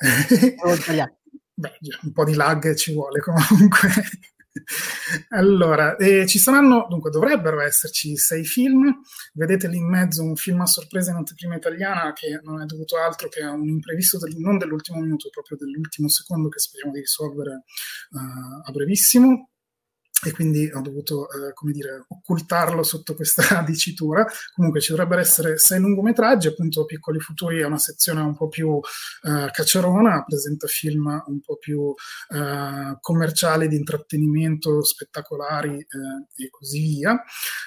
[1.56, 3.88] Beh, un po' di lag ci vuole comunque.
[5.30, 8.92] allora, eh, ci saranno, dunque dovrebbero esserci sei film,
[9.34, 12.96] vedete lì in mezzo un film a sorpresa in anteprima italiana che non è dovuto
[12.98, 17.00] altro che a un imprevisto del, non dell'ultimo minuto, proprio dell'ultimo secondo che speriamo di
[17.00, 17.62] risolvere
[18.10, 19.50] uh, a brevissimo
[20.24, 24.26] e quindi ho dovuto, eh, come dire, occultarlo sotto questa dicitura.
[24.54, 28.78] Comunque ci dovrebbero essere sei lungometraggi, appunto Piccoli Futuri è una sezione un po' più
[29.22, 31.94] eh, cacciarona, presenta film un po' più
[32.30, 37.22] eh, commerciali, di intrattenimento, spettacolari eh, e così via.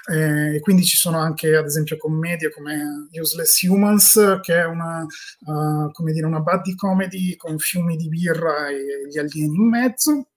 [0.09, 5.01] Eh, e quindi ci sono anche, ad esempio, commedie come Useless Humans, che è una,
[5.01, 10.27] uh, come dire, una buddy comedy con fiumi di birra e gli alieni in mezzo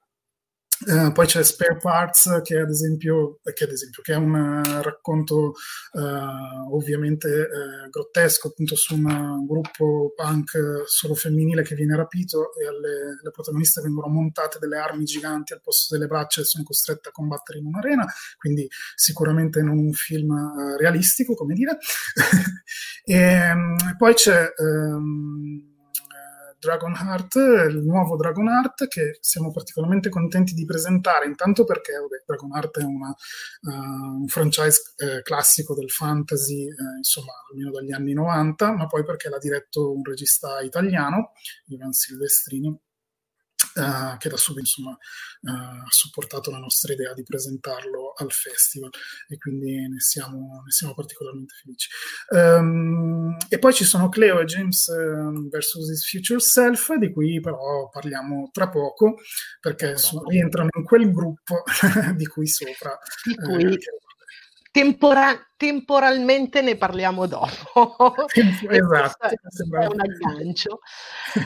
[0.87, 4.83] Uh, poi c'è Spare Parts che ad esempio, che, ad esempio, che è un uh,
[4.83, 5.53] racconto
[5.93, 7.49] uh, ovviamente
[7.90, 13.83] grottesco appunto su un gruppo punk solo femminile che viene rapito e alle, le protagoniste
[13.83, 17.67] vengono montate delle armi giganti al posto delle braccia e sono costrette a combattere in
[17.67, 18.07] un'arena,
[18.38, 21.77] quindi sicuramente non un film realistico come dire.
[23.04, 25.69] e, um, poi c'è um,
[26.61, 27.35] Dragonheart,
[27.71, 33.08] il nuovo Dragonheart che siamo particolarmente contenti di presentare, intanto perché vabbè, Dragonheart è una,
[33.08, 39.04] uh, un franchise eh, classico del fantasy, eh, insomma, almeno dagli anni 90, ma poi
[39.04, 41.33] perché l'ha diretto un regista italiano,
[41.69, 42.79] Ivan Silvestrini,
[43.75, 48.90] Uh, che da subito insomma, uh, ha supportato la nostra idea di presentarlo al festival
[49.29, 51.88] e quindi ne siamo, ne siamo particolarmente felici.
[52.31, 55.88] Um, e poi ci sono Cleo e James um, vs.
[55.88, 59.16] His Future Self, di cui però parliamo tra poco
[59.60, 61.62] perché sono, rientrano in quel gruppo
[62.16, 62.98] di cui sopra.
[63.25, 63.75] Di cui...
[63.75, 63.79] Eh,
[64.73, 68.15] tempora- temporalmente ne parliamo dopo.
[68.71, 69.37] esatto, è
[69.85, 70.81] un aggancio.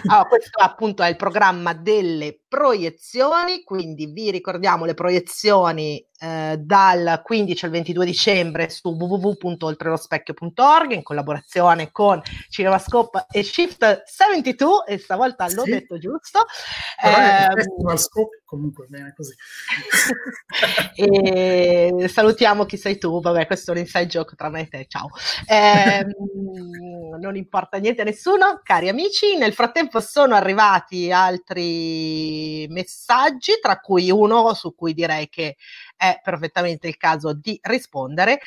[0.07, 7.23] Allora, questo appunto è il programma delle proiezioni, quindi vi ricordiamo le proiezioni eh, dal
[7.25, 15.49] 15 al 22 dicembre su www.oltrelospecchio.org in collaborazione con CinemaScope e Shift 72 e stavolta
[15.51, 15.71] l'ho sì.
[15.71, 16.45] detto giusto.
[17.03, 17.49] Eh,
[17.97, 19.35] Scope comunque bene così.
[20.95, 24.87] e salutiamo chi sei tu, vabbè questo è un inside joke tra me e te,
[24.89, 25.11] ciao.
[25.47, 26.05] Eh,
[27.19, 34.11] non importa niente a nessuno, cari amici, nel frattempo sono arrivati altri messaggi, tra cui
[34.11, 35.57] uno su cui direi che
[35.97, 38.41] è perfettamente il caso di rispondere,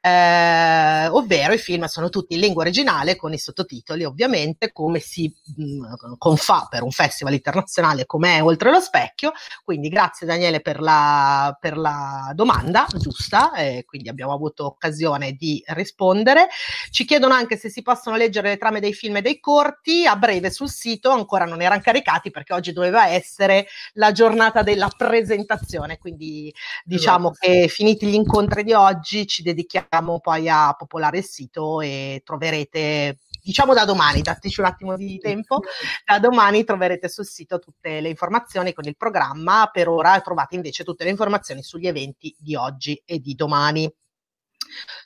[0.00, 5.32] eh, ovvero i film sono tutti in lingua originale con i sottotitoli, ovviamente, come si
[5.56, 5.82] mh, mm,
[6.18, 9.32] confà per un festival internazionale come è Oltre lo Specchio.
[9.62, 15.62] Quindi grazie Daniele per la, per la domanda giusta, eh, quindi abbiamo avuto occasione di
[15.68, 16.48] rispondere.
[16.90, 20.16] Ci chiedono anche se si possono leggere le trame dei film e dei corti a
[20.16, 25.98] breve sul sito, ancora non erano caricati perché oggi doveva essere la giornata della presentazione,
[25.98, 26.52] quindi
[26.96, 27.46] diciamo esatto.
[27.46, 33.18] che finiti gli incontri di oggi ci dedichiamo poi a popolare il sito e troverete
[33.42, 35.60] diciamo da domani, dateci un attimo di tempo,
[36.04, 40.84] da domani troverete sul sito tutte le informazioni con il programma, per ora trovate invece
[40.84, 43.92] tutte le informazioni sugli eventi di oggi e di domani.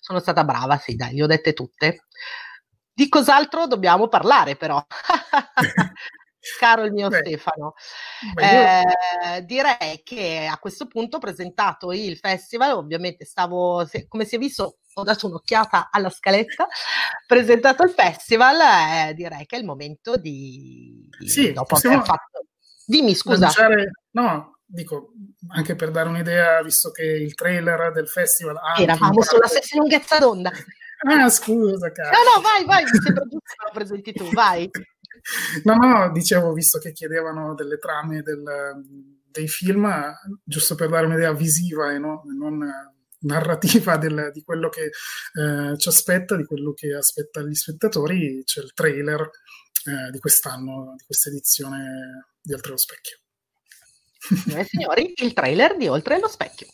[0.00, 2.04] Sono stata brava, sì, dai, le ho dette tutte.
[2.92, 4.84] Di cos'altro dobbiamo parlare però?
[6.58, 7.74] caro il mio Beh, Stefano.
[8.36, 14.38] Eh, direi che a questo punto ho presentato il festival, ovviamente stavo, come si è
[14.38, 16.66] visto, ho dato un'occhiata alla scaletta,
[17.26, 18.56] presentato il festival,
[19.10, 21.08] eh, direi che è il momento di...
[21.24, 22.46] Sì, dopo aver fatto...
[22.84, 23.46] Dimmi, scusa.
[23.46, 25.12] Lanciare, no, dico,
[25.48, 28.56] anche per dare un'idea, visto che il trailer del festival...
[28.56, 30.50] Ha Eravamo sulla stessa lunghezza d'onda.
[31.00, 32.10] Ah, scusa, caro.
[32.10, 34.68] No, no, vai, vai, mi sembra giusto che lo presenti tu, vai.
[35.64, 38.42] No, no, dicevo, visto che chiedevano delle trame del,
[39.30, 39.90] dei film,
[40.42, 42.58] giusto per dare un'idea visiva e no, non
[43.20, 48.60] narrativa del, di quello che eh, ci aspetta, di quello che aspetta gli spettatori, c'è
[48.60, 53.18] il trailer eh, di quest'anno, di questa edizione di Oltre lo Specchio.
[54.18, 56.66] Signore e signori, il trailer di Oltre lo Specchio.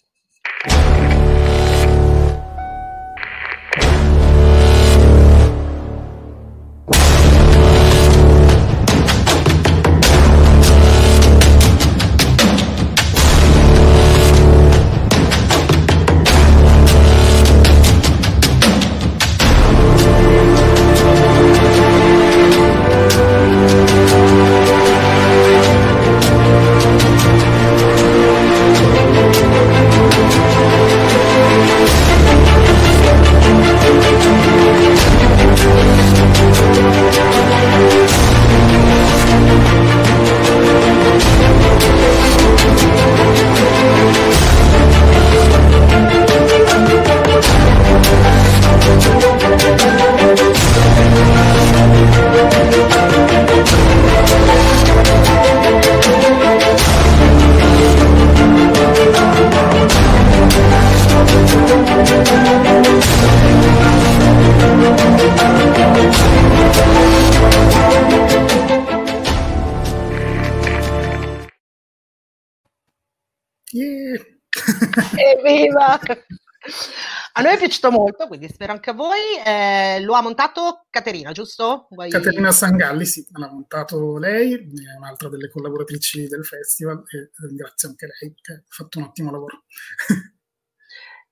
[77.65, 79.19] Piaciuto molto, quindi spero anche a voi.
[79.45, 81.87] Eh, lo ha montato Caterina, giusto?
[81.91, 82.11] Vuoi...
[82.11, 88.07] Caterina Sangalli, sì, l'ha montato lei, è un'altra delle collaboratrici del festival e ringrazio anche
[88.07, 89.65] lei che ha fatto un ottimo lavoro.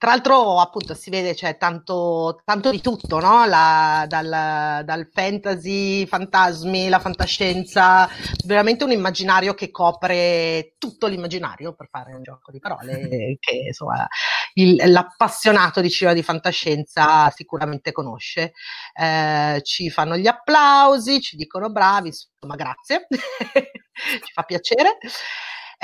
[0.03, 3.47] Tra l'altro, appunto, si vede c'è tanto, tanto di tutto, no?
[3.47, 8.11] La, dal, dal, fantasy, fantasmi, la fantascienza,
[8.45, 14.05] veramente un immaginario che copre tutto l'immaginario, per fare un gioco di parole, che insomma
[14.55, 18.55] il, l'appassionato di cinema di fantascienza sicuramente conosce.
[19.01, 24.99] Eh, ci fanno gli applausi, ci dicono bravi, insomma, grazie, ci fa piacere.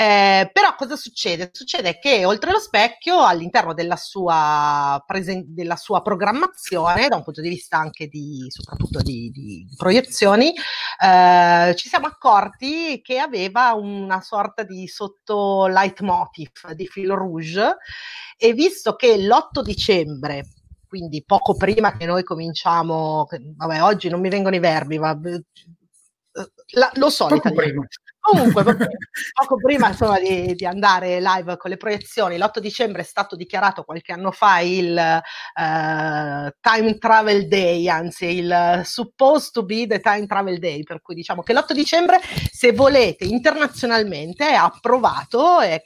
[0.00, 1.50] Eh, però cosa succede?
[1.52, 7.40] Succede che oltre allo specchio, all'interno della sua, presen- della sua programmazione, da un punto
[7.40, 14.20] di vista anche di, soprattutto di, di proiezioni, eh, ci siamo accorti che aveva una
[14.20, 17.78] sorta di sotto leitmotiv di fil rouge
[18.36, 20.46] e visto che l'8 dicembre
[20.86, 23.26] quindi poco prima che noi cominciamo,
[23.56, 25.42] vabbè, oggi non mi vengono i verbi, ma eh,
[26.74, 27.52] la, lo so poco.
[27.52, 27.84] Prima.
[28.30, 28.62] Comunque,
[29.32, 33.84] poco prima insomma, di, di, andare live con le proiezioni, l'8 dicembre è stato dichiarato
[33.84, 40.26] qualche anno fa il uh, Time Travel Day, anzi il supposed to be the Time
[40.26, 42.20] Travel Day, per cui diciamo che l'8 dicembre,
[42.58, 45.80] se volete, internazionalmente è approvato, è,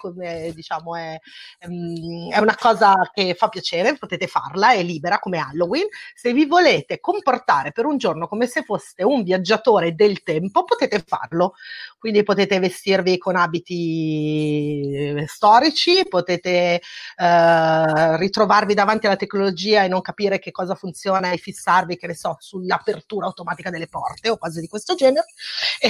[0.54, 1.20] diciamo, è,
[1.66, 5.84] um, è una cosa che fa piacere, potete farla, è libera come Halloween.
[6.14, 11.04] Se vi volete comportare per un giorno come se foste un viaggiatore del tempo, potete
[11.06, 11.56] farlo.
[11.98, 16.80] Quindi potete vestirvi con abiti eh, storici, potete
[17.16, 22.14] eh, ritrovarvi davanti alla tecnologia e non capire che cosa funziona e fissarvi, che ne
[22.14, 25.26] so, sull'apertura automatica delle porte o cose di questo genere.
[25.82, 25.88] E,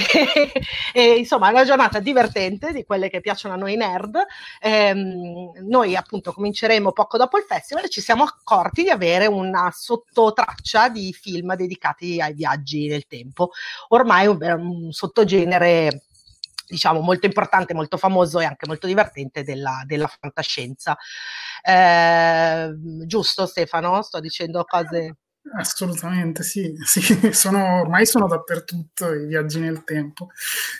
[0.93, 4.17] e, insomma, è una giornata divertente di quelle che piacciono a noi nerd.
[4.61, 9.71] Ehm, noi appunto cominceremo poco dopo il festival e ci siamo accorti di avere una
[9.73, 13.51] sottotraccia di film dedicati ai viaggi nel tempo.
[13.89, 16.03] Ormai un, un sottogenere
[16.67, 20.97] diciamo, molto importante, molto famoso e anche molto divertente della, della fantascienza.
[21.61, 22.73] Eh,
[23.05, 24.01] giusto Stefano?
[24.01, 25.17] Sto dicendo cose...
[25.51, 27.33] Assolutamente sì, sì.
[27.33, 30.29] Sono, ormai sono dappertutto i viaggi nel tempo.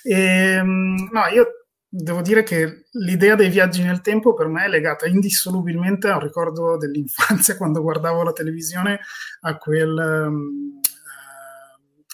[0.01, 4.67] E, ehm, no, io devo dire che l'idea dei viaggi nel tempo per me è
[4.67, 8.99] legata indissolubilmente a un ricordo dell'infanzia quando guardavo la televisione,
[9.41, 10.27] a quel...
[10.27, 10.79] Um,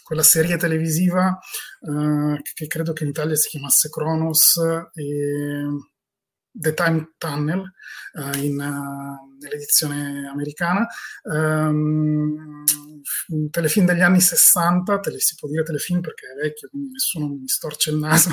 [0.10, 1.38] quella serie televisiva
[1.82, 4.58] uh, che credo che in Italia si chiamasse Kronos
[4.95, 5.68] e
[6.60, 7.72] The Time Tunnel
[8.14, 10.86] uh, in, uh, nell'edizione americana.
[11.24, 12.64] Um,
[13.30, 16.91] un telefilm degli anni 60, te le si può dire telefilm perché è vecchio, quindi
[16.91, 18.30] nessuno mi storce il naso.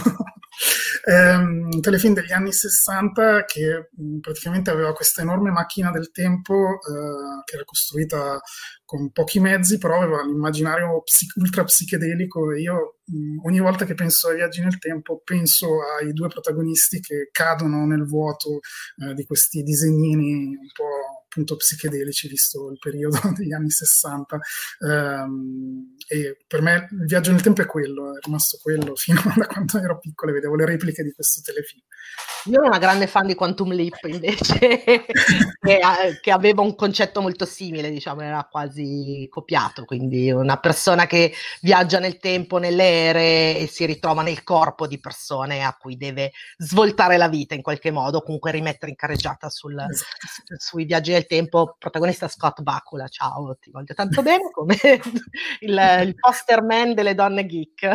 [1.07, 6.55] um, un telefilm degli anni 60 che um, praticamente aveva questa enorme macchina del tempo
[6.55, 8.41] uh, che era costruita
[8.87, 13.95] con pochi mezzi, però aveva l'immaginario psic- ultra psichedelico e io mh, ogni volta che
[13.95, 18.61] penso ai viaggi nel tempo penso ai due protagonisti che cadono nel vuoto
[19.03, 24.39] eh, di questi disegnini un po' appunto psichedelici, visto il periodo degli anni 60.
[24.81, 29.21] Um, ehm, e per me il viaggio nel tempo è quello, è rimasto quello fino
[29.21, 31.83] a quando ero piccolo e vedevo le repliche di questo telefilm.
[32.47, 34.59] Io ero una grande fan di Quantum Leap invece,
[35.61, 35.81] che,
[36.21, 38.76] che, aveva un concetto molto simile, diciamo, era quasi
[39.29, 44.87] copiato, quindi una persona che viaggia nel tempo, nelle ere e si ritrova nel corpo
[44.87, 49.49] di persone a cui deve svoltare la vita in qualche modo, comunque rimettere in carreggiata
[49.49, 50.57] sul, esatto.
[50.59, 54.77] sui viaggi nel tempo, protagonista Scott Bakula, ciao, ti voglio tanto bene, come
[55.61, 57.91] il, il poster man delle donne geek.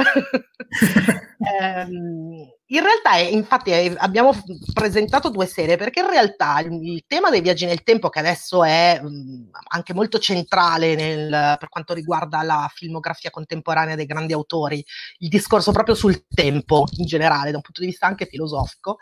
[1.38, 4.34] um, in realtà, è, infatti, è, abbiamo
[4.74, 8.64] presentato due serie perché in realtà il, il, tema dei viaggi nel tempo, che adesso
[8.64, 14.84] è mh, anche molto centrale nel, per quanto riguarda la filmografia contemporanea dei grandi autori,
[15.20, 19.00] il discorso proprio sul tempo in generale, da un punto di vista anche filosofico,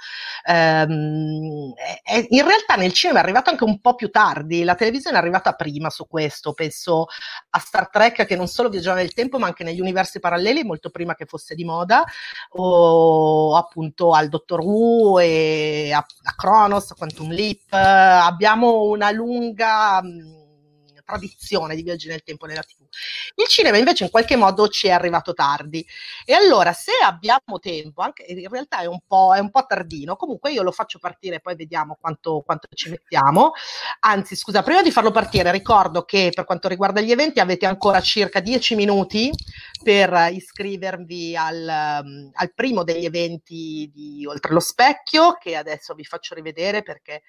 [0.48, 4.64] ehm, è, in realtà nel cinema è arrivato anche un po' più tardi.
[4.64, 6.54] La televisione è arrivata prima su questo.
[6.54, 7.06] Penso
[7.52, 10.90] a Star Trek, che non solo viaggiava nel tempo, ma anche negli universi paralleli, molto
[10.90, 12.04] prima che fosse di moda.
[12.54, 20.39] O appunto al Dottor Who e a, a Kronos, Quantum Leap, abbiamo una lunga mh,
[21.10, 22.86] tradizione di viaggi nel tempo nella TV.
[23.36, 25.86] Il cinema invece in qualche modo ci è arrivato tardi
[26.24, 30.16] e allora se abbiamo tempo, anche in realtà è un po', è un po tardino,
[30.16, 33.52] comunque io lo faccio partire poi vediamo quanto, quanto ci mettiamo.
[34.02, 38.02] Anzi, scusa, prima di farlo partire ricordo che per quanto riguarda gli eventi avete ancora
[38.02, 39.32] circa 10 minuti
[39.84, 46.04] per iscrivervi al, um, al primo degli eventi di Oltre lo Specchio che adesso vi
[46.04, 47.24] faccio rivedere perché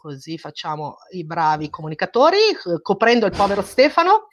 [0.00, 2.38] così facciamo i bravi comunicatori,
[2.80, 4.28] coprendo il povero Stefano.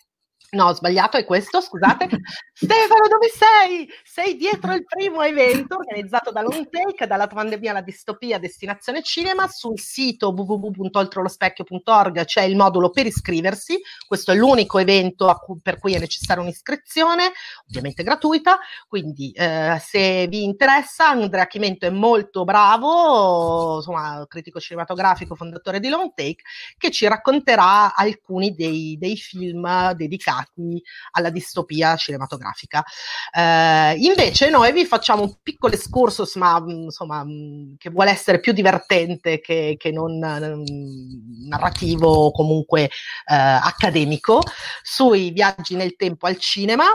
[0.49, 2.07] No, ho sbagliato, è questo, scusate.
[2.53, 3.85] Stefano, dove sei?
[4.01, 9.49] Sei dietro il primo evento organizzato da Long Take, dalla pandemia alla distopia Destinazione Cinema.
[9.49, 13.77] Sul sito www.oltrolospecchio.org c'è il modulo per iscriversi.
[14.07, 17.33] Questo è l'unico evento cui, per cui è necessaria un'iscrizione,
[17.67, 18.57] ovviamente gratuita.
[18.87, 25.89] Quindi, eh, se vi interessa, Andrea Chimento è molto bravo, insomma, critico cinematografico, fondatore di
[25.89, 26.43] Long Take,
[26.77, 30.81] che ci racconterà alcuni dei, dei film dedicati legati
[31.11, 32.83] alla distopia cinematografica.
[33.31, 38.39] Eh, invece noi vi facciamo un piccolo excursus, ma mm, insomma, mm, che vuole essere
[38.39, 42.89] più divertente che, che non mm, narrativo o comunque eh,
[43.25, 44.41] accademico,
[44.81, 46.85] sui viaggi nel tempo al cinema.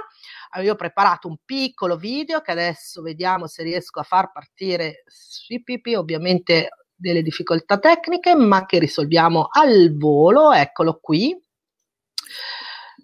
[0.61, 5.63] Io ho preparato un piccolo video che adesso vediamo se riesco a far partire sui
[5.63, 10.53] PP, ovviamente delle difficoltà tecniche, ma che risolviamo al volo.
[10.53, 11.35] Eccolo qui.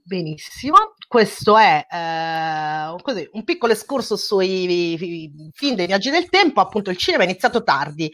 [0.09, 6.89] Benissimo, questo è eh, così, un piccolo escurso sui film dei viaggi del tempo, appunto
[6.89, 8.11] il cinema è iniziato tardi,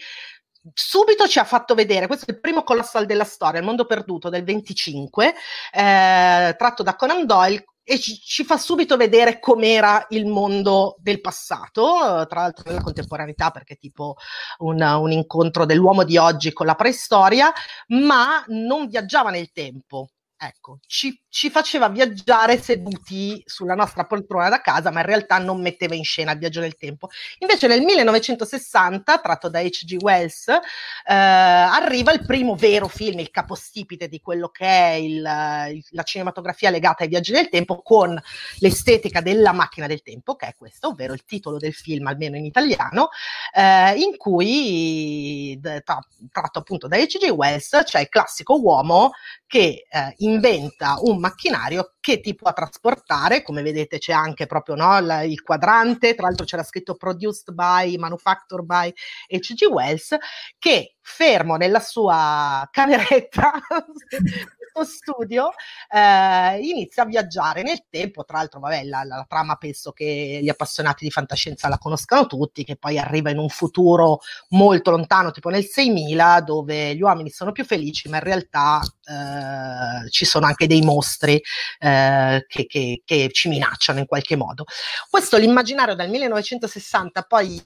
[0.73, 4.29] subito ci ha fatto vedere, questo è il primo colossal della storia, Il mondo perduto
[4.29, 5.35] del 25,
[5.73, 11.21] eh, tratto da Conan Doyle, e ci, ci, fa subito vedere com'era il mondo del
[11.21, 14.17] passato, tra l'altro nella contemporaneità, perché è tipo
[14.59, 17.53] un, un incontro dell'uomo di oggi con la preistoria,
[17.89, 24.61] ma non viaggiava nel tempo ecco, ci, ci, faceva viaggiare seduti sulla nostra poltrona da
[24.61, 27.09] casa, ma in realtà non metteva in scena il viaggio nel tempo.
[27.39, 29.97] Invece nel 1960, tratto da H.G.
[30.01, 30.61] Wells, eh,
[31.07, 37.05] arriva il primo vero film, il capostipite di quello che è il, la cinematografia legata
[37.05, 38.21] ai viaggi nel tempo, con
[38.59, 42.45] l'estetica della macchina del tempo, che è questo, ovvero il titolo del film, almeno in
[42.45, 43.09] italiano,
[43.55, 45.99] eh, in cui, tra,
[46.31, 47.31] tratto appunto da H.G.
[47.31, 49.13] Wells, c'è il classico uomo
[49.47, 54.99] che eh, inventa un macchinario che ti può trasportare, come vedete c'è anche proprio no,
[55.23, 58.93] il quadrante, tra l'altro c'era scritto produced by, manufactured by
[59.29, 59.65] H.G.
[59.71, 60.17] Wells,
[60.59, 63.53] che fermo nella sua cameretta
[64.83, 65.51] studio
[65.89, 70.49] eh, inizia a viaggiare nel tempo, tra l'altro vabbè la, la, trama penso che gli
[70.49, 75.51] appassionati di fantascienza la conoscano tutti, che poi arriva in un futuro molto lontano, tipo
[75.51, 80.67] nel 6000, dove gli uomini sono più felici, ma in realtà eh, ci sono anche
[80.67, 81.41] dei mostri
[81.79, 84.65] eh, che, che, che, ci minacciano in qualche modo.
[85.09, 87.63] Questo l'immaginario dal 1960 poi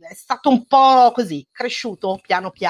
[0.00, 2.67] è stato un po' così, cresciuto piano piano,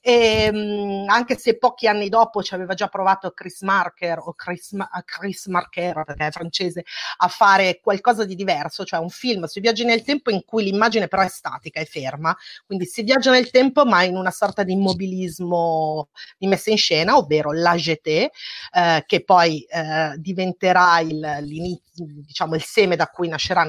[0.00, 4.76] e, mh, anche se pochi anni dopo ci aveva già provato Chris Marker o Chris,
[5.04, 6.84] Chris Marker, perché è francese,
[7.18, 11.08] a fare qualcosa di diverso, cioè un film sui viaggi nel tempo in cui l'immagine
[11.08, 14.72] però è statica, è ferma, quindi si viaggia nel tempo ma in una sorta di
[14.72, 16.08] immobilismo
[16.38, 18.30] di messa in scena, ovvero l'AGT, eh,
[19.06, 21.38] che poi eh, diventerà il,
[21.94, 23.64] diciamo, il seme da cui nascerà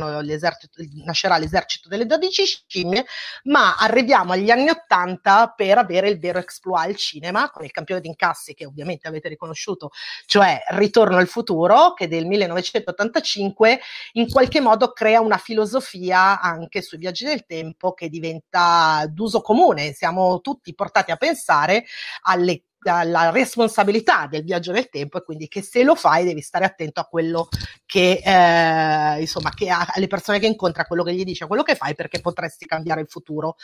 [1.37, 3.05] l'esercito delle 12 scimmie,
[3.43, 8.01] ma arriviamo agli anni 80 per avere il vero exploit al cinema, con il campione
[8.01, 9.91] di incassi che ovviamente avete riconosciuto,
[10.25, 13.79] cioè Ritorno al futuro, che del 1985
[14.13, 19.93] in qualche modo crea una filosofia anche sui viaggi del tempo che diventa d'uso comune.
[19.93, 21.85] Siamo tutti portati a pensare
[22.23, 26.65] alle la responsabilità del viaggio nel tempo e quindi che se lo fai devi stare
[26.65, 27.47] attento a quello
[27.85, 31.75] che eh, insomma che ha, alle persone che incontra quello che gli dice quello che
[31.75, 33.55] fai perché potresti cambiare il futuro.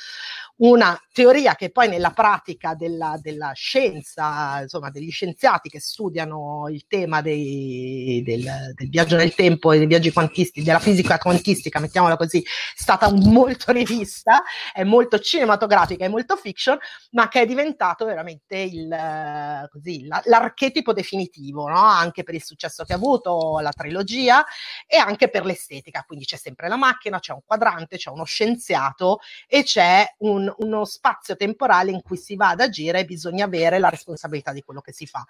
[0.58, 6.86] Una teoria che poi nella pratica della, della scienza insomma degli scienziati che studiano il
[6.88, 8.44] tema dei, del,
[8.76, 12.46] del, viaggio nel tempo e dei viaggi quantistici della fisica quantistica mettiamola così è
[12.76, 14.44] stata molto rivista
[14.74, 16.78] è molto cinematografica è molto fiction
[17.12, 21.80] ma che è diventato veramente il eh, così, la, l'archetipo definitivo, no?
[21.80, 24.46] anche per il successo che ha avuto la trilogia
[24.86, 26.04] e anche per l'estetica.
[26.06, 30.86] Quindi c'è sempre la macchina, c'è un quadrante, c'è uno scienziato e c'è un, uno
[30.86, 34.82] spazio temporale in cui si va ad agire e bisogna avere la responsabilità di quello
[34.82, 35.26] che si fa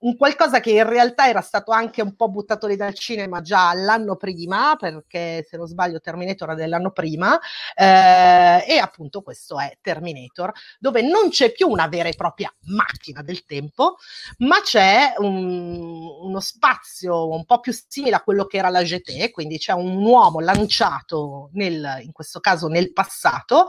[0.00, 3.72] un qualcosa che in realtà era stato anche un po' buttato lì dal cinema già
[3.74, 7.38] l'anno prima, perché se non sbaglio Terminator era dell'anno prima,
[7.74, 13.22] eh, e appunto questo è Terminator, dove non c'è più una vera e propria macchina
[13.22, 13.96] del tempo,
[14.38, 19.30] ma c'è un, uno spazio un po' più simile a quello che era la GT,
[19.30, 23.66] quindi c'è un uomo lanciato nel, in questo caso nel passato,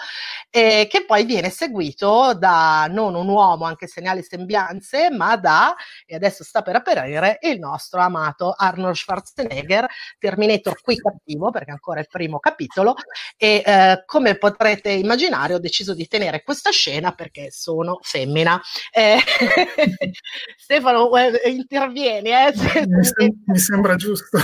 [0.50, 5.10] eh, che poi viene seguito da non un uomo, anche se ne ha le sembianze,
[5.10, 5.76] ma da
[6.12, 9.88] e adesso sta per apparire il nostro amato Arnold Schwarzenegger,
[10.20, 12.96] Terminator qui cattivo, perché ancora è il primo capitolo,
[13.38, 18.62] e eh, come potrete immaginare ho deciso di tenere questa scena perché sono femmina.
[18.92, 19.20] Eh,
[20.58, 22.30] Stefano, eh, intervieni.
[22.30, 22.54] Eh,
[22.88, 24.38] mi, sem- mi, sembra giusto.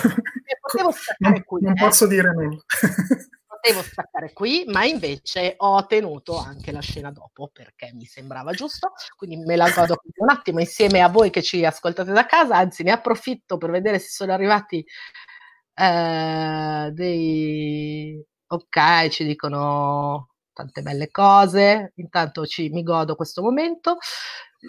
[0.61, 1.63] Potevo staccare qui.
[1.63, 2.63] Non, non posso dire nulla
[3.67, 8.93] potevo staccare qui, ma invece ho tenuto anche la scena dopo perché mi sembrava giusto,
[9.15, 12.83] quindi me la godo un attimo insieme a voi che ci ascoltate da casa, anzi
[12.83, 14.85] ne approfitto per vedere se sono arrivati
[15.73, 18.23] eh, dei...
[18.49, 23.97] Ok, ci dicono tante belle cose, intanto ci, mi godo questo momento.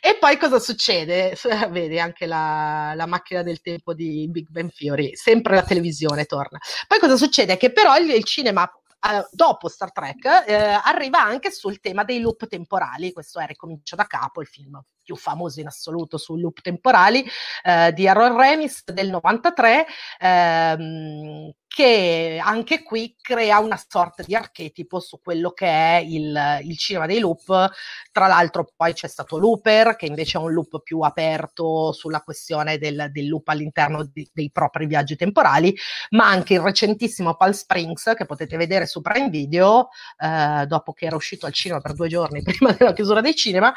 [0.00, 1.36] e poi cosa succede?
[1.70, 6.58] Vedi anche la, la, macchina del tempo di Big Ben Theory, sempre la televisione torna.
[6.88, 7.56] Poi cosa succede?
[7.56, 8.68] Che però il, il cinema
[8.98, 13.12] Uh, dopo Star Trek uh, arriva anche sul tema dei loop temporali.
[13.12, 17.24] Questo è Ricomincio da capo, il film più famoso in assoluto sui loop temporali
[17.64, 19.86] uh, di Aaron Remis del 93,
[20.18, 26.78] ehm, che anche qui crea una sorta di archetipo su quello che è il, il,
[26.78, 27.70] cinema dei loop.
[28.10, 32.78] Tra l'altro poi c'è stato Looper, che invece è un loop più aperto sulla questione
[32.78, 35.76] del, del loop all'interno di, dei propri viaggi temporali,
[36.12, 41.04] ma anche il recentissimo Palm Springs, che potete vedere su Prime Video, eh, dopo che
[41.04, 43.70] era uscito al cinema per due giorni prima della chiusura dei cinema,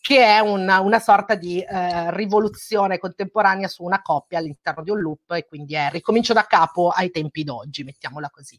[0.00, 4.98] che è una, una sorta di eh, rivoluzione contemporanea su una coppia all'interno di un
[5.00, 8.58] loop e quindi è ricomincio da capo ai tempi d'oggi, mettiamola così.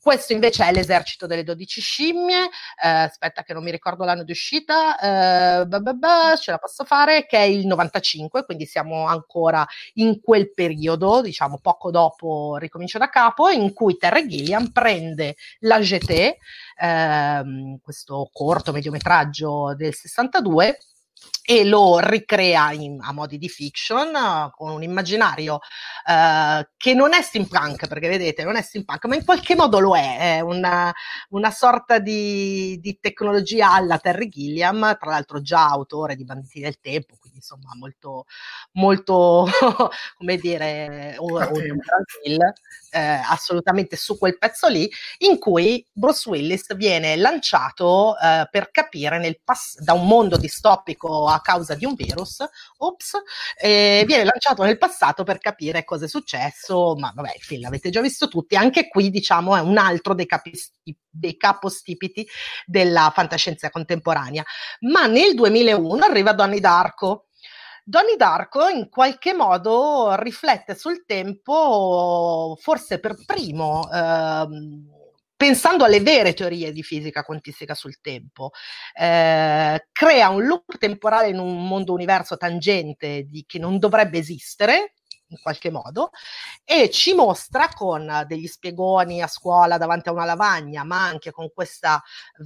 [0.00, 4.30] Questo invece è l'esercito delle 12 scimmie, eh, aspetta che non mi ricordo l'anno di
[4.30, 9.06] uscita, eh, bah bah bah, ce la posso fare, che è il 95, quindi siamo
[9.06, 15.34] ancora in quel periodo, diciamo poco dopo ricomincio da capo, in cui Terry Gilliam prende
[15.60, 16.36] la GT,
[16.78, 20.78] ehm, questo corto mediometraggio del 62
[21.50, 27.14] e lo ricrea in, a modi di fiction uh, con un immaginario uh, che non
[27.14, 30.94] è steampunk, perché vedete, non è steampunk, ma in qualche modo lo è, è una,
[31.30, 36.80] una sorta di, di, tecnologia alla Terry Gilliam, tra l'altro già autore di Banditi del
[36.80, 38.26] Tempo, quindi insomma molto,
[38.72, 39.48] molto
[40.18, 41.60] come dire, o, o
[42.90, 49.40] eh, assolutamente su quel pezzo lì, in cui Bruce Willis viene lanciato eh, per capire
[49.42, 52.44] pass- da un mondo distopico a causa di un virus,
[52.78, 53.12] ops,
[53.60, 57.90] eh, viene lanciato nel passato per capire cosa è successo, ma vabbè, il film l'avete
[57.90, 62.26] già visto tutti, anche qui diciamo è un altro dei, capisti- dei capostipiti
[62.66, 64.44] della fantascienza contemporanea.
[64.80, 67.28] Ma nel 2001 arriva Donnie Darko,
[67.88, 74.97] Donnie Darko in qualche modo riflette sul tempo, forse per primo, ehm,
[75.38, 78.50] pensando alle vere teorie di fisica quantistica sul tempo,
[78.92, 84.94] eh, crea un loop temporale in un mondo universo tangente di, che non dovrebbe esistere,
[85.28, 86.10] in qualche modo
[86.64, 91.50] e ci mostra con degli spiegoni a scuola davanti a una lavagna, ma anche con
[91.52, 92.02] questa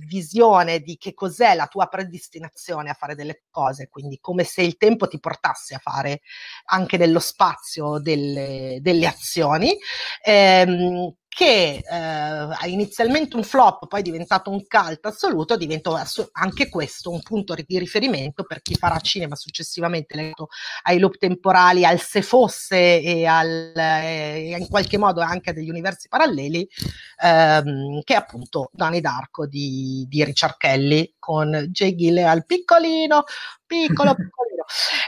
[0.06, 4.76] visione di che cos'è la tua predestinazione a fare delle cose, quindi come se il
[4.76, 6.22] tempo ti portasse a fare
[6.66, 9.76] anche nello spazio delle, delle azioni.
[10.24, 17.10] Ehm, che eh, inizialmente un flop, poi è diventato un cult assoluto, diventa anche questo
[17.10, 20.48] un punto di riferimento per chi farà cinema successivamente legato
[20.82, 25.70] ai loop temporali, al se fosse e, al, e in qualche modo anche a degli
[25.70, 26.68] universi paralleli,
[27.22, 33.24] ehm, che è appunto Donnie Darko di, di Kelly con Jay Gillian piccolino,
[33.66, 34.50] piccolo, piccolino.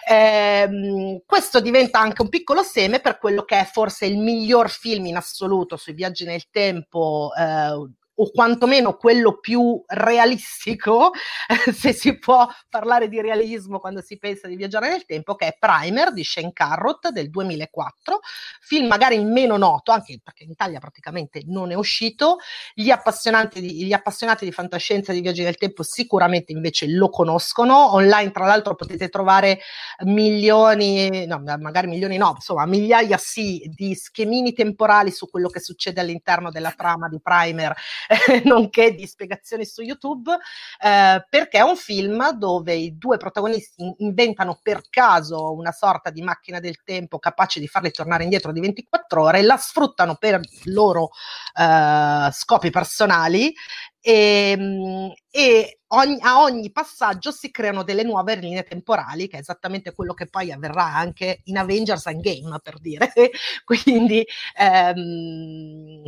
[0.08, 5.06] Eh, questo diventa anche un piccolo seme per quello che è forse il miglior film
[5.06, 11.12] in assoluto sui viaggi nel tempo eh, o quantomeno quello più realistico,
[11.72, 15.56] se si può parlare di realismo quando si pensa di viaggiare nel tempo, che è
[15.58, 18.20] Primer di Shane Carrot del 2004,
[18.60, 22.38] film magari meno noto, anche perché in Italia praticamente non è uscito,
[22.74, 27.08] gli appassionati di, gli appassionati di fantascienza e di viaggi nel tempo sicuramente invece lo
[27.08, 29.60] conoscono, online tra l'altro potete trovare
[30.04, 36.00] milioni, no magari milioni no, insomma migliaia sì di schemini temporali su quello che succede
[36.00, 37.74] all'interno della trama di Primer
[38.44, 44.58] nonché di spiegazioni su YouTube, eh, perché è un film dove i due protagonisti inventano
[44.62, 49.22] per caso una sorta di macchina del tempo capace di farli tornare indietro di 24
[49.22, 51.10] ore, la sfruttano per loro
[51.58, 53.54] eh, scopi personali
[54.00, 59.40] e, ehm, e ogni, a ogni passaggio si creano delle nuove linee temporali, che è
[59.40, 63.12] esattamente quello che poi avverrà anche in Avengers Endgame, per dire.
[63.64, 64.26] Quindi
[64.56, 66.02] ehm,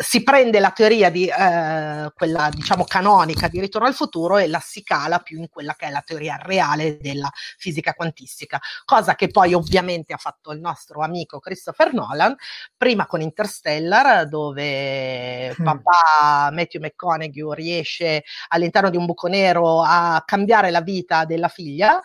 [0.00, 4.60] si prende la teoria di eh, quella, diciamo, canonica di Ritorno al futuro e la
[4.60, 9.28] si cala più in quella che è la teoria reale della fisica quantistica, cosa che
[9.28, 12.34] poi ovviamente ha fatto il nostro amico Christopher Nolan,
[12.76, 15.64] prima con Interstellar, dove mm.
[15.64, 22.00] papà Matthew McConaughey riesce all'interno di un buco nero a cambiare la vita della figlia,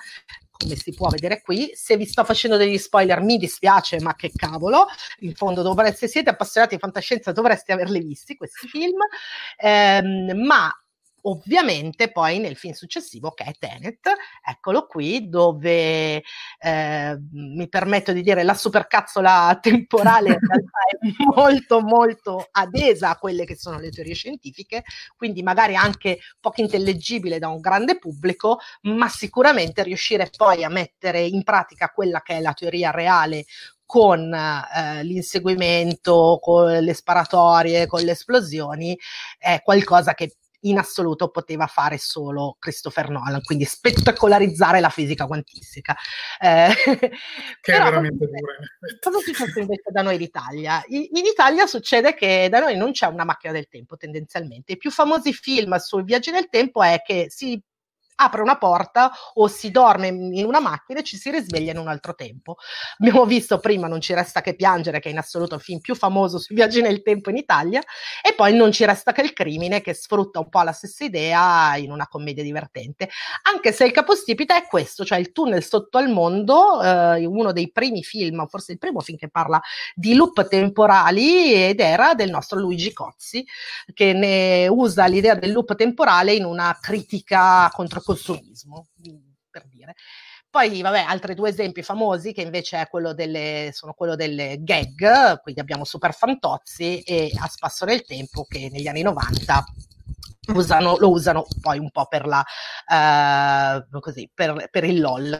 [0.52, 1.72] come si può vedere qui.
[1.74, 4.88] Se vi sto facendo degli spoiler mi dispiace, ma che cavolo,
[5.20, 9.00] in fondo dovreste, se siete appassionati di fantascienza dovreste averli visti questi film,
[9.58, 10.72] ehm, ma
[11.30, 14.10] ovviamente poi nel film successivo che è Tenet,
[14.44, 16.24] eccolo qui, dove
[16.60, 23.18] eh, mi permetto di dire la supercazzola temporale in realtà è molto molto adesa a
[23.18, 24.84] quelle che sono le teorie scientifiche,
[25.16, 31.22] quindi magari anche poco intellegibile da un grande pubblico, ma sicuramente riuscire poi a mettere
[31.22, 33.46] in pratica quella che è la teoria reale
[33.86, 38.98] con eh, l'inseguimento, con le sparatorie, con le esplosioni,
[39.38, 45.96] è qualcosa che in assoluto poteva fare solo Christopher Nolan, quindi spettacolarizzare la fisica quantistica.
[46.40, 46.70] Eh,
[47.62, 48.54] che è veramente dura.
[49.00, 50.84] Cosa succede invece da noi d'Italia?
[50.88, 54.74] In, in Italia succede che da noi non c'è una macchina del tempo tendenzialmente.
[54.74, 57.62] I più famosi film sui viaggi nel tempo è che si
[58.20, 61.88] apre una porta o si dorme in una macchina e ci si risveglia in un
[61.88, 62.58] altro tempo.
[63.00, 65.96] Abbiamo visto prima Non ci resta che piangere, che è in assoluto il film più
[65.96, 67.82] famoso sui viaggi nel tempo in Italia,
[68.22, 71.76] e poi Non ci resta che il crimine, che sfrutta un po' la stessa idea
[71.78, 73.10] in una commedia divertente.
[73.44, 77.72] Anche se il capostipite è questo, cioè il tunnel sotto al mondo, eh, uno dei
[77.72, 79.62] primi film, forse il primo film che parla
[79.94, 83.46] di loop temporali ed era del nostro Luigi Cozzi,
[83.94, 88.88] che ne usa l'idea del loop temporale in una critica contro consumismo,
[89.50, 89.96] per dire.
[90.50, 95.42] Poi, vabbè, altri due esempi famosi che invece è quello delle, sono quello delle gag,
[95.42, 99.66] quindi abbiamo Super Fantozzi e A Spasso nel Tempo che negli anni 90
[100.54, 102.44] usano, lo usano poi un po' per, la,
[103.92, 105.38] uh, così, per, per il LOL.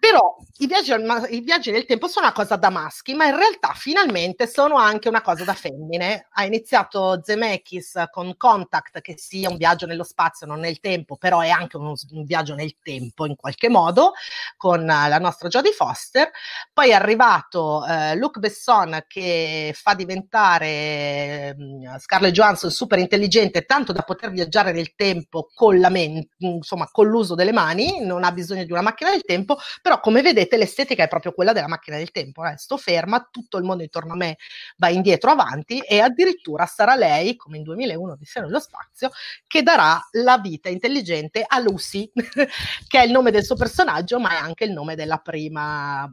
[0.00, 0.92] Però i viaggi,
[1.34, 5.08] i viaggi, nel tempo sono una cosa da maschi, ma in realtà finalmente sono anche
[5.08, 6.26] una cosa da femmine.
[6.32, 11.40] Ha iniziato Zemeckis con Contact, che sia un viaggio nello spazio, non nel tempo, però
[11.40, 14.12] è anche uno, un viaggio nel tempo in qualche modo,
[14.56, 16.30] con la nostra Jodie Foster.
[16.72, 21.56] Poi è arrivato eh, Luc Besson che fa diventare eh,
[21.98, 27.06] Scarlett Johansson super intelligente, tanto da poter viaggiare nel tempo con la mente, insomma, con
[27.06, 31.04] l'uso delle mani, non ha bisogno di una macchina del tempo però come vedete l'estetica
[31.04, 32.56] è proprio quella della macchina del tempo, eh?
[32.56, 34.36] sto ferma, tutto il mondo intorno a me
[34.76, 39.10] va indietro, avanti e addirittura sarà lei, come in 2001 di Seno dello Spazio,
[39.46, 44.30] che darà la vita intelligente a Lucy, che è il nome del suo personaggio, ma
[44.30, 46.10] è anche il nome della prima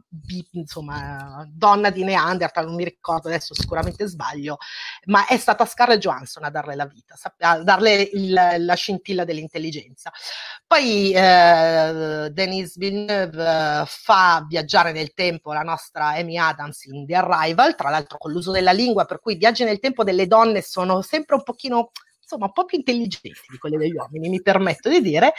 [0.52, 4.58] insomma, donna di Neanderthal, non mi ricordo adesso, sicuramente sbaglio,
[5.06, 10.12] ma è stata Scarlett Johansson a darle la vita, a darle il, la scintilla dell'intelligenza.
[10.66, 13.45] Poi eh, Denise Villeneuve
[13.86, 18.50] fa viaggiare nel tempo la nostra Amy Adams in The Arrival, tra l'altro con l'uso
[18.50, 21.90] della lingua, per cui i viaggi nel tempo delle donne sono sempre un pochino
[22.26, 25.32] insomma un po' più intelligenti di quelle degli uomini, mi permetto di dire,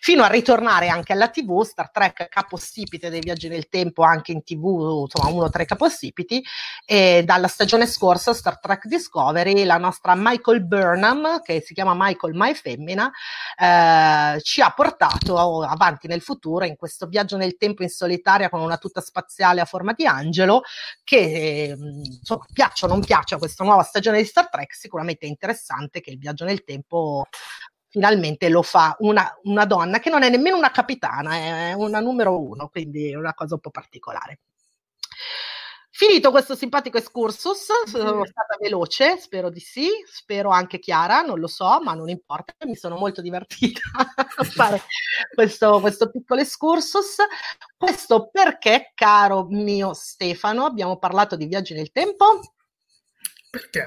[0.00, 4.42] fino a ritornare anche alla TV, Star Trek capostipite dei viaggi nel tempo anche in
[4.42, 6.44] TV, insomma uno tra i capostipiti,
[6.84, 12.34] e dalla stagione scorsa Star Trek Discovery, la nostra Michael Burnham, che si chiama Michael
[12.34, 13.10] Mai Femmina,
[13.56, 18.60] eh, ci ha portato avanti nel futuro in questo viaggio nel tempo in solitaria con
[18.60, 20.62] una tuta spaziale a forma di angelo,
[21.04, 26.00] che insomma piaccia o non piaccia questa nuova stagione di Star Trek, sicuramente è interessante
[26.00, 27.26] che il viaggio viaggio nel tempo
[27.88, 32.40] finalmente lo fa una, una, donna che non è nemmeno una capitana, è una numero
[32.40, 34.40] uno, quindi è una cosa un po' particolare.
[35.94, 41.46] Finito questo simpatico excursus, sono stata veloce, spero di sì, spero anche chiara, non lo
[41.46, 43.82] so, ma non importa, mi sono molto divertita
[44.36, 44.80] a fare
[45.34, 47.16] questo, questo piccolo excursus.
[47.76, 52.40] Questo perché, caro mio Stefano, abbiamo parlato di viaggi nel tempo?
[53.52, 53.86] Perché?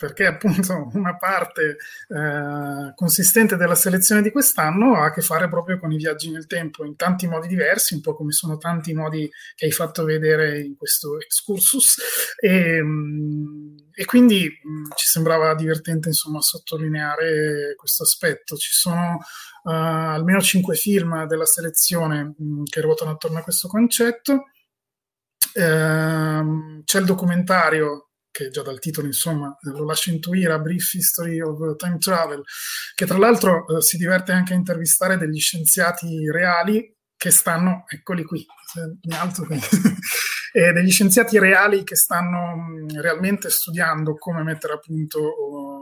[0.00, 1.76] Perché appunto una parte
[2.08, 6.48] eh, consistente della selezione di quest'anno ha a che fare proprio con i viaggi nel
[6.48, 10.62] tempo in tanti modi diversi, un po' come sono tanti modi che hai fatto vedere
[10.62, 11.96] in questo excursus.
[12.40, 18.56] E, mm, e quindi mh, mm, ci sembrava divertente insomma sottolineare questo aspetto.
[18.56, 19.18] Ci sono
[19.62, 24.46] uh, almeno cinque film della selezione mh, mm, che ruotano attorno a questo concetto.
[25.54, 28.07] Uh, c'è il documentario
[28.38, 32.42] che già dal titolo insomma lo lascia intuire, A Brief History of Time Travel,
[32.94, 38.22] che tra l'altro eh, si diverte anche a intervistare degli scienziati reali che stanno, eccoli
[38.22, 38.46] qui,
[39.02, 39.58] mi alzo qui,
[40.52, 45.77] degli scienziati reali che stanno realmente studiando come mettere a punto una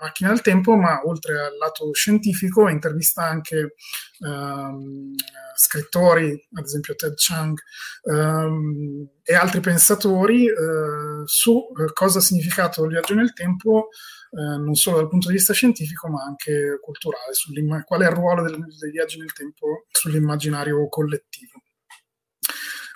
[0.00, 3.74] macchina del tempo, ma oltre al lato scientifico intervista anche
[4.20, 5.14] um,
[5.54, 7.56] scrittori, ad esempio Ted Chiang,
[8.02, 13.88] um, e altri pensatori uh, su uh, cosa ha significato il viaggio nel tempo
[14.36, 17.32] eh, non solo dal punto di vista scientifico ma anche culturale,
[17.84, 21.62] qual è il ruolo del, dei viaggi nel tempo sull'immaginario collettivo.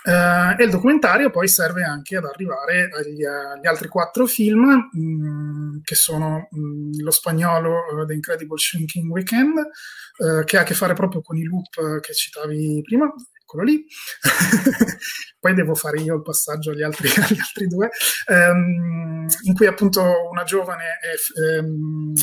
[0.02, 4.98] Uh, e il documentario poi serve anche ad arrivare agli, agli altri quattro film, mh,
[4.98, 10.60] mm, che sono mh, mm, lo spagnolo uh, The Incredible Shrinking Weekend, uh, che ha
[10.62, 13.84] a che fare proprio con i loop che citavi prima, eccolo lì.
[15.38, 17.90] poi devo fare io il passaggio agli altri, agli altri due,
[18.28, 22.14] um, in cui appunto una giovane è um,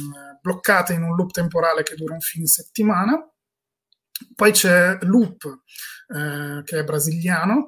[0.42, 3.20] bloccata in un loop temporale che dura un fin settimana.
[4.36, 5.44] Poi c'è Loop,
[6.08, 7.68] eh, che è brasiliano,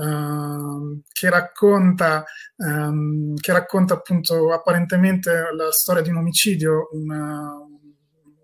[0.00, 2.24] eh, che, racconta,
[2.56, 7.52] ehm, che racconta appunto apparentemente la storia di un omicidio, una,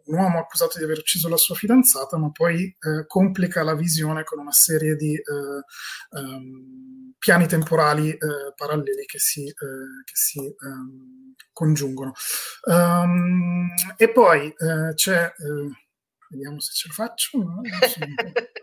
[0.06, 4.24] un uomo accusato di aver ucciso la sua fidanzata, ma poi eh, complica la visione
[4.24, 8.18] con una serie di eh, um, piani temporali eh,
[8.54, 9.52] paralleli che si, eh,
[10.04, 12.12] che si um, congiungono.
[12.64, 14.52] Um, e poi
[14.94, 15.32] c'è
[16.30, 17.38] vediamo se ce lo faccio.
[17.38, 17.60] No?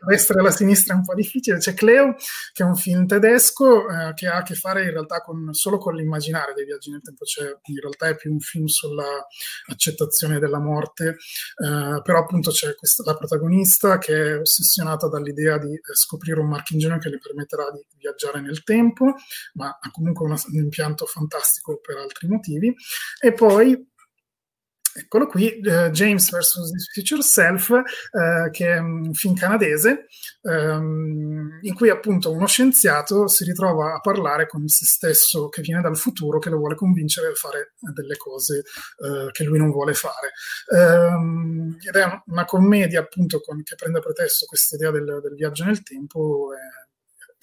[0.04, 1.58] a destra e alla sinistra è un po' difficile.
[1.58, 2.16] C'è Cleo,
[2.52, 5.78] che è un film tedesco eh, che ha a che fare in realtà con, solo
[5.78, 10.60] con l'immaginario dei viaggi nel tempo, cioè in realtà è più un film sull'accettazione della
[10.60, 16.40] morte, eh, però appunto c'è questa, la protagonista che è ossessionata dall'idea di eh, scoprire
[16.40, 19.14] un marchingegno che le permetterà di viaggiare nel tempo,
[19.54, 22.74] ma ha comunque una, un impianto fantastico per altri motivi.
[23.20, 23.92] E poi
[24.96, 26.72] Eccolo qui, uh, James vs.
[26.74, 30.06] His Future Self, uh, che è un film canadese,
[30.42, 35.82] um, in cui appunto uno scienziato si ritrova a parlare con se stesso che viene
[35.82, 38.64] dal futuro, che lo vuole convincere a fare delle cose
[38.98, 40.32] uh, che lui non vuole fare.
[40.70, 45.34] Um, ed è una commedia appunto con, che prende a pretesto questa idea del, del
[45.36, 46.50] viaggio nel tempo.
[46.54, 46.84] Eh,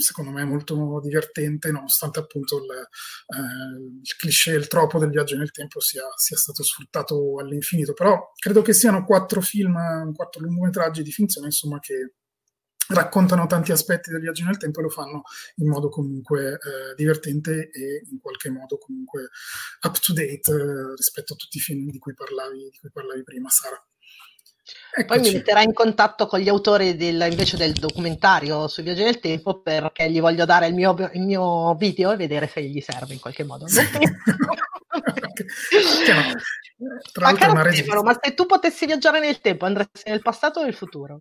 [0.00, 5.50] secondo me molto divertente, nonostante appunto il, eh, il cliché, il troppo del viaggio nel
[5.50, 7.92] tempo sia, sia, stato sfruttato all'infinito.
[7.92, 12.14] Però credo che siano quattro film, quattro lungometraggi di finzione, insomma, che
[12.90, 15.22] raccontano tanti aspetti del viaggio nel tempo e lo fanno
[15.56, 19.28] in modo comunque eh, divertente e in qualche modo comunque
[19.82, 23.22] up to date eh, rispetto a tutti i film di cui parlavi, di cui parlavi
[23.22, 23.80] prima, Sara.
[24.92, 25.06] Eccoci.
[25.06, 29.20] Poi mi metterà in contatto con gli autori del, invece del documentario sui viaggi del
[29.20, 33.14] tempo perché gli voglio dare il mio, il mio video e vedere se gli serve
[33.14, 33.68] in qualche modo.
[33.68, 33.80] Sì.
[37.20, 41.20] ma, Stefano, ma se tu potessi viaggiare nel tempo, andresti nel passato o nel futuro?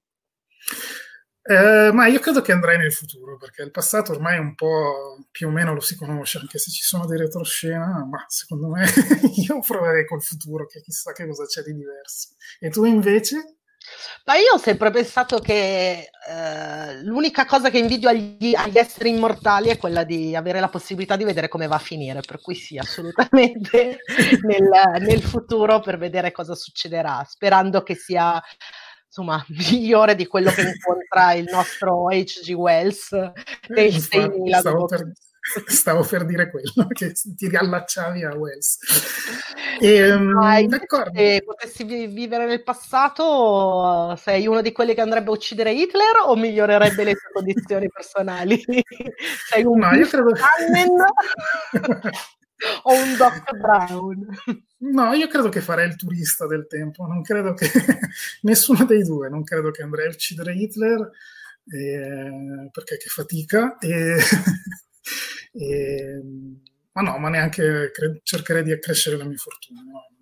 [1.49, 5.47] Eh, ma io credo che andrei nel futuro perché il passato ormai un po' più
[5.47, 8.85] o meno lo si conosce, anche se ci sono dei retroscena, ma secondo me
[9.47, 12.35] io proverei col futuro, che chissà che cosa c'è di diverso.
[12.59, 13.55] E tu invece?
[14.25, 19.69] Ma io ho sempre pensato che eh, l'unica cosa che invidio agli, agli, esseri immortali
[19.69, 22.77] è quella di avere la possibilità di vedere come va a finire, per cui sì,
[22.77, 24.01] assolutamente
[24.45, 24.69] nel,
[24.99, 28.39] nel futuro per vedere cosa succederà, sperando che sia
[29.09, 32.51] insomma, migliore di quello che incontra il nostro H.G.
[32.53, 33.09] Wells
[33.67, 35.11] nei 6000 stavo per,
[35.65, 38.77] stavo per dire quello, che ti riallacciavi a Wells.
[39.81, 41.17] E, um, d'accordo.
[41.17, 46.35] Se potessi vivere nel passato, sei uno di quelli che andrebbe a uccidere Hitler o
[46.35, 48.61] migliorerebbe le tue condizioni personali?
[49.47, 50.33] sei un no, io credo...
[52.83, 54.27] o un Doc Brown?
[54.77, 57.69] No, io credo che farei il turista del tempo, non credo che
[58.41, 61.11] nessuno dei due, non credo che andrei a uccidere Hitler
[61.71, 64.17] eh, perché che fatica e,
[65.53, 66.21] e,
[66.91, 69.81] ma no, ma neanche cre- cercherei di accrescere la mia fortuna.
[69.81, 70.18] No?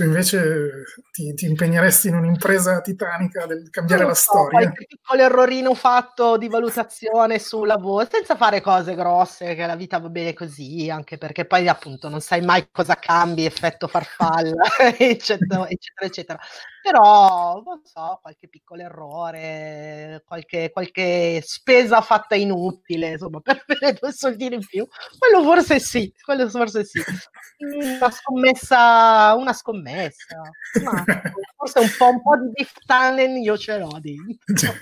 [0.00, 4.60] Tu invece ti, ti, impegneresti in un'impresa titanica del cambiare la so, storia.
[4.60, 9.98] Qualche piccolo errorino fatto di valutazione sul lavoro, senza fare cose grosse, che la vita
[9.98, 14.64] va bene così, anche perché poi appunto non sai mai cosa cambi, effetto farfalla,
[14.96, 16.40] eccetera, eccetera, eccetera
[16.82, 24.12] però non so, qualche piccolo errore, qualche, qualche spesa fatta inutile, insomma, per avere due
[24.12, 24.86] soldini in più,
[25.18, 27.00] quello forse sì, quello forse sì.
[27.60, 30.40] Una scommessa, una scommessa,
[30.82, 31.04] ma
[31.56, 34.72] forse un po', un po' di talent io ce l'ho dentro.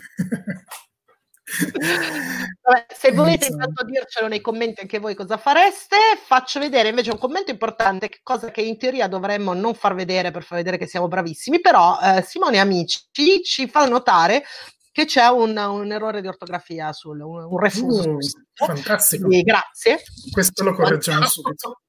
[2.62, 7.18] Vabbè, se volete intanto dircelo nei commenti anche voi cosa fareste, faccio vedere invece un
[7.18, 11.08] commento importante, cosa che in teoria dovremmo non far vedere per far vedere che siamo
[11.08, 13.00] bravissimi, però eh, Simone Amici
[13.42, 14.44] ci fa notare
[14.92, 18.10] che c'è un, un errore di ortografia sul un, un refuso.
[18.10, 18.18] Uh,
[18.52, 19.26] fantastico.
[19.26, 20.02] Quindi, grazie.
[20.30, 21.82] Questo lo correggiamo subito.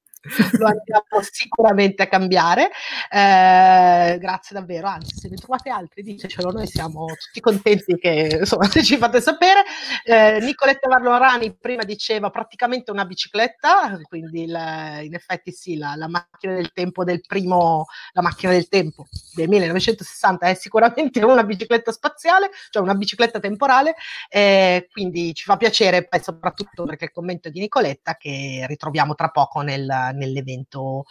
[0.58, 2.70] Lo andiamo sicuramente a cambiare.
[3.10, 8.68] Eh, grazie davvero, anzi se ne trovate altri ditecelo, noi siamo tutti contenti che insomma
[8.68, 9.62] se ci fate sapere.
[10.04, 16.08] Eh, Nicoletta Varlorani prima diceva praticamente una bicicletta, quindi il, in effetti sì, la, la,
[16.08, 21.92] macchina del tempo del primo, la macchina del tempo del 1960 è sicuramente una bicicletta
[21.92, 23.94] spaziale, cioè una bicicletta temporale,
[24.28, 29.14] eh, quindi ci fa piacere, poi soprattutto perché il commento è di Nicoletta che ritroviamo
[29.14, 31.04] tra poco nel nell'evento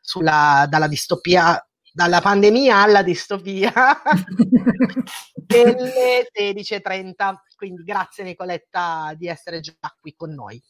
[0.00, 3.72] sulla, dalla distopia dalla pandemia alla distopia
[5.34, 7.34] delle 16.30.
[7.54, 10.60] Quindi grazie Nicoletta di essere già qui con noi.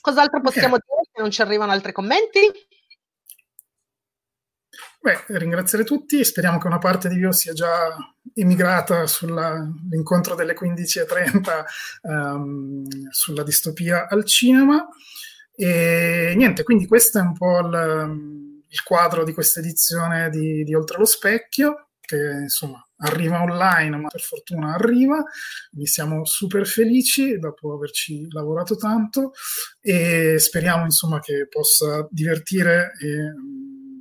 [0.00, 0.88] Cos'altro possiamo okay.
[0.88, 2.40] dire se non ci arrivano altri commenti?
[5.02, 7.96] Beh, ringraziare tutti, speriamo che una parte di voi sia già
[8.34, 11.64] emigrata sull'incontro delle 15.30
[12.02, 14.86] um, ehm, sulla distopia al cinema.
[15.62, 20.74] E niente, quindi questo è un po' il, il quadro di questa edizione di, di
[20.74, 25.22] Oltre lo Specchio, che insomma arriva online, ma per fortuna arriva.
[25.68, 29.32] Quindi siamo super felici dopo averci lavorato tanto
[29.82, 33.34] e speriamo insomma che possa divertire e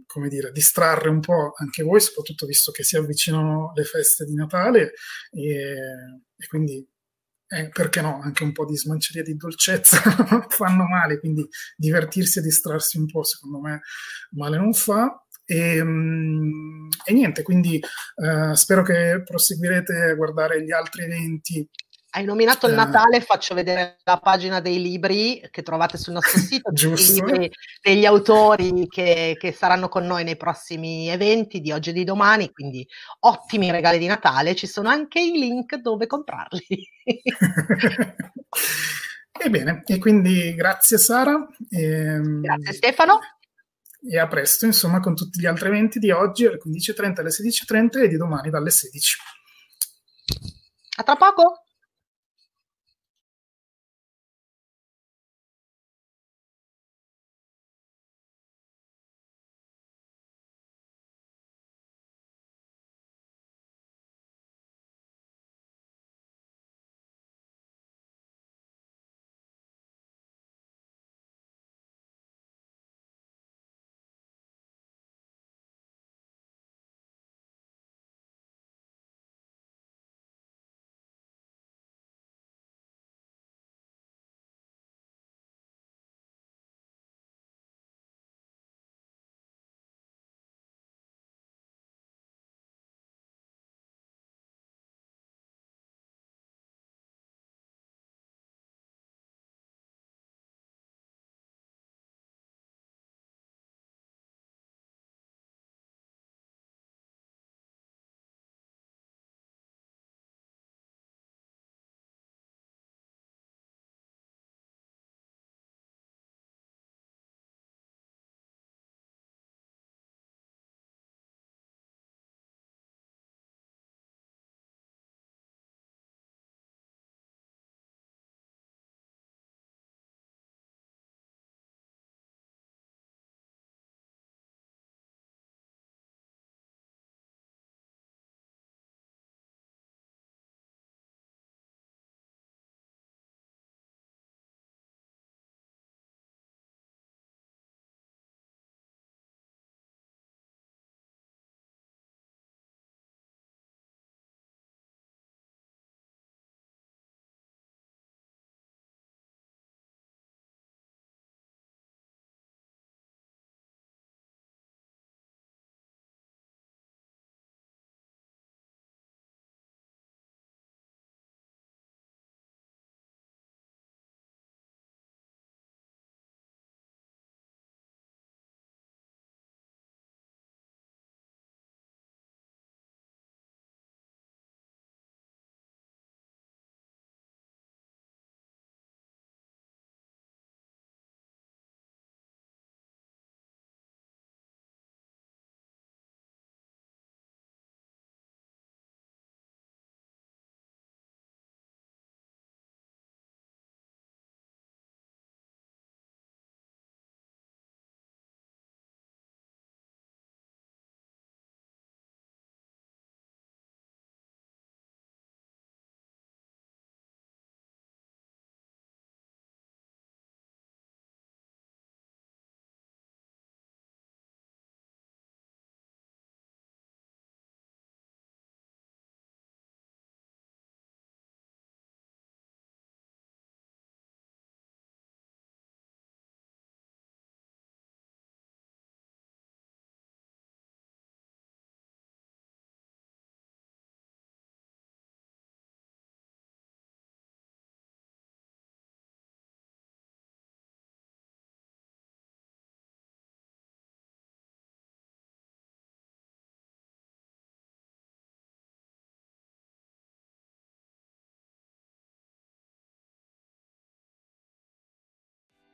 [0.05, 4.33] come dire, distrarre un po' anche voi, soprattutto visto che si avvicinano le feste di
[4.33, 4.93] Natale
[5.29, 5.75] e,
[6.37, 6.87] e quindi
[7.51, 9.99] eh, perché no, anche un po' di smanceria di dolcezza
[10.49, 13.81] fanno male, quindi divertirsi e distrarsi un po', secondo me,
[14.31, 15.23] male non fa.
[15.45, 21.67] E, ehm, e niente, quindi eh, spero che proseguirete a guardare gli altri eventi
[22.11, 22.75] hai nominato il eh.
[22.75, 27.51] Natale, faccio vedere la pagina dei libri che trovate sul nostro sito, libri
[27.81, 32.51] degli autori che, che, saranno con noi nei prossimi eventi di oggi e di domani,
[32.51, 32.87] quindi
[33.19, 36.89] ottimi regali di Natale, ci sono anche i link dove comprarli.
[39.41, 41.47] Ebbene, e quindi grazie Sara.
[41.69, 43.19] E, ehm, grazie Stefano.
[44.09, 48.03] E a presto, insomma, con tutti gli altri eventi di oggi alle 15.30, alle 16.30
[48.03, 49.17] e di domani dalle 16.
[50.97, 51.63] A tra poco!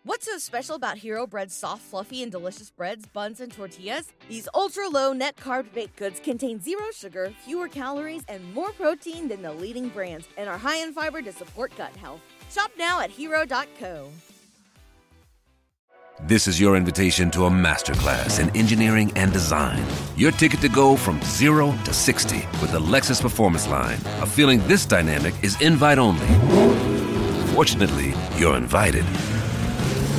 [0.05, 4.13] What's so special about Hero Bread's soft, fluffy, and delicious breads, buns, and tortillas?
[4.29, 9.27] These ultra low net carb baked goods contain zero sugar, fewer calories, and more protein
[9.27, 12.21] than the leading brands, and are high in fiber to support gut health.
[12.51, 14.09] Shop now at hero.co.
[16.21, 19.83] This is your invitation to a masterclass in engineering and design.
[20.15, 23.97] Your ticket to go from zero to 60 with the Lexus Performance Line.
[24.21, 26.27] A feeling this dynamic is invite only.
[27.55, 29.03] Fortunately, you're invited.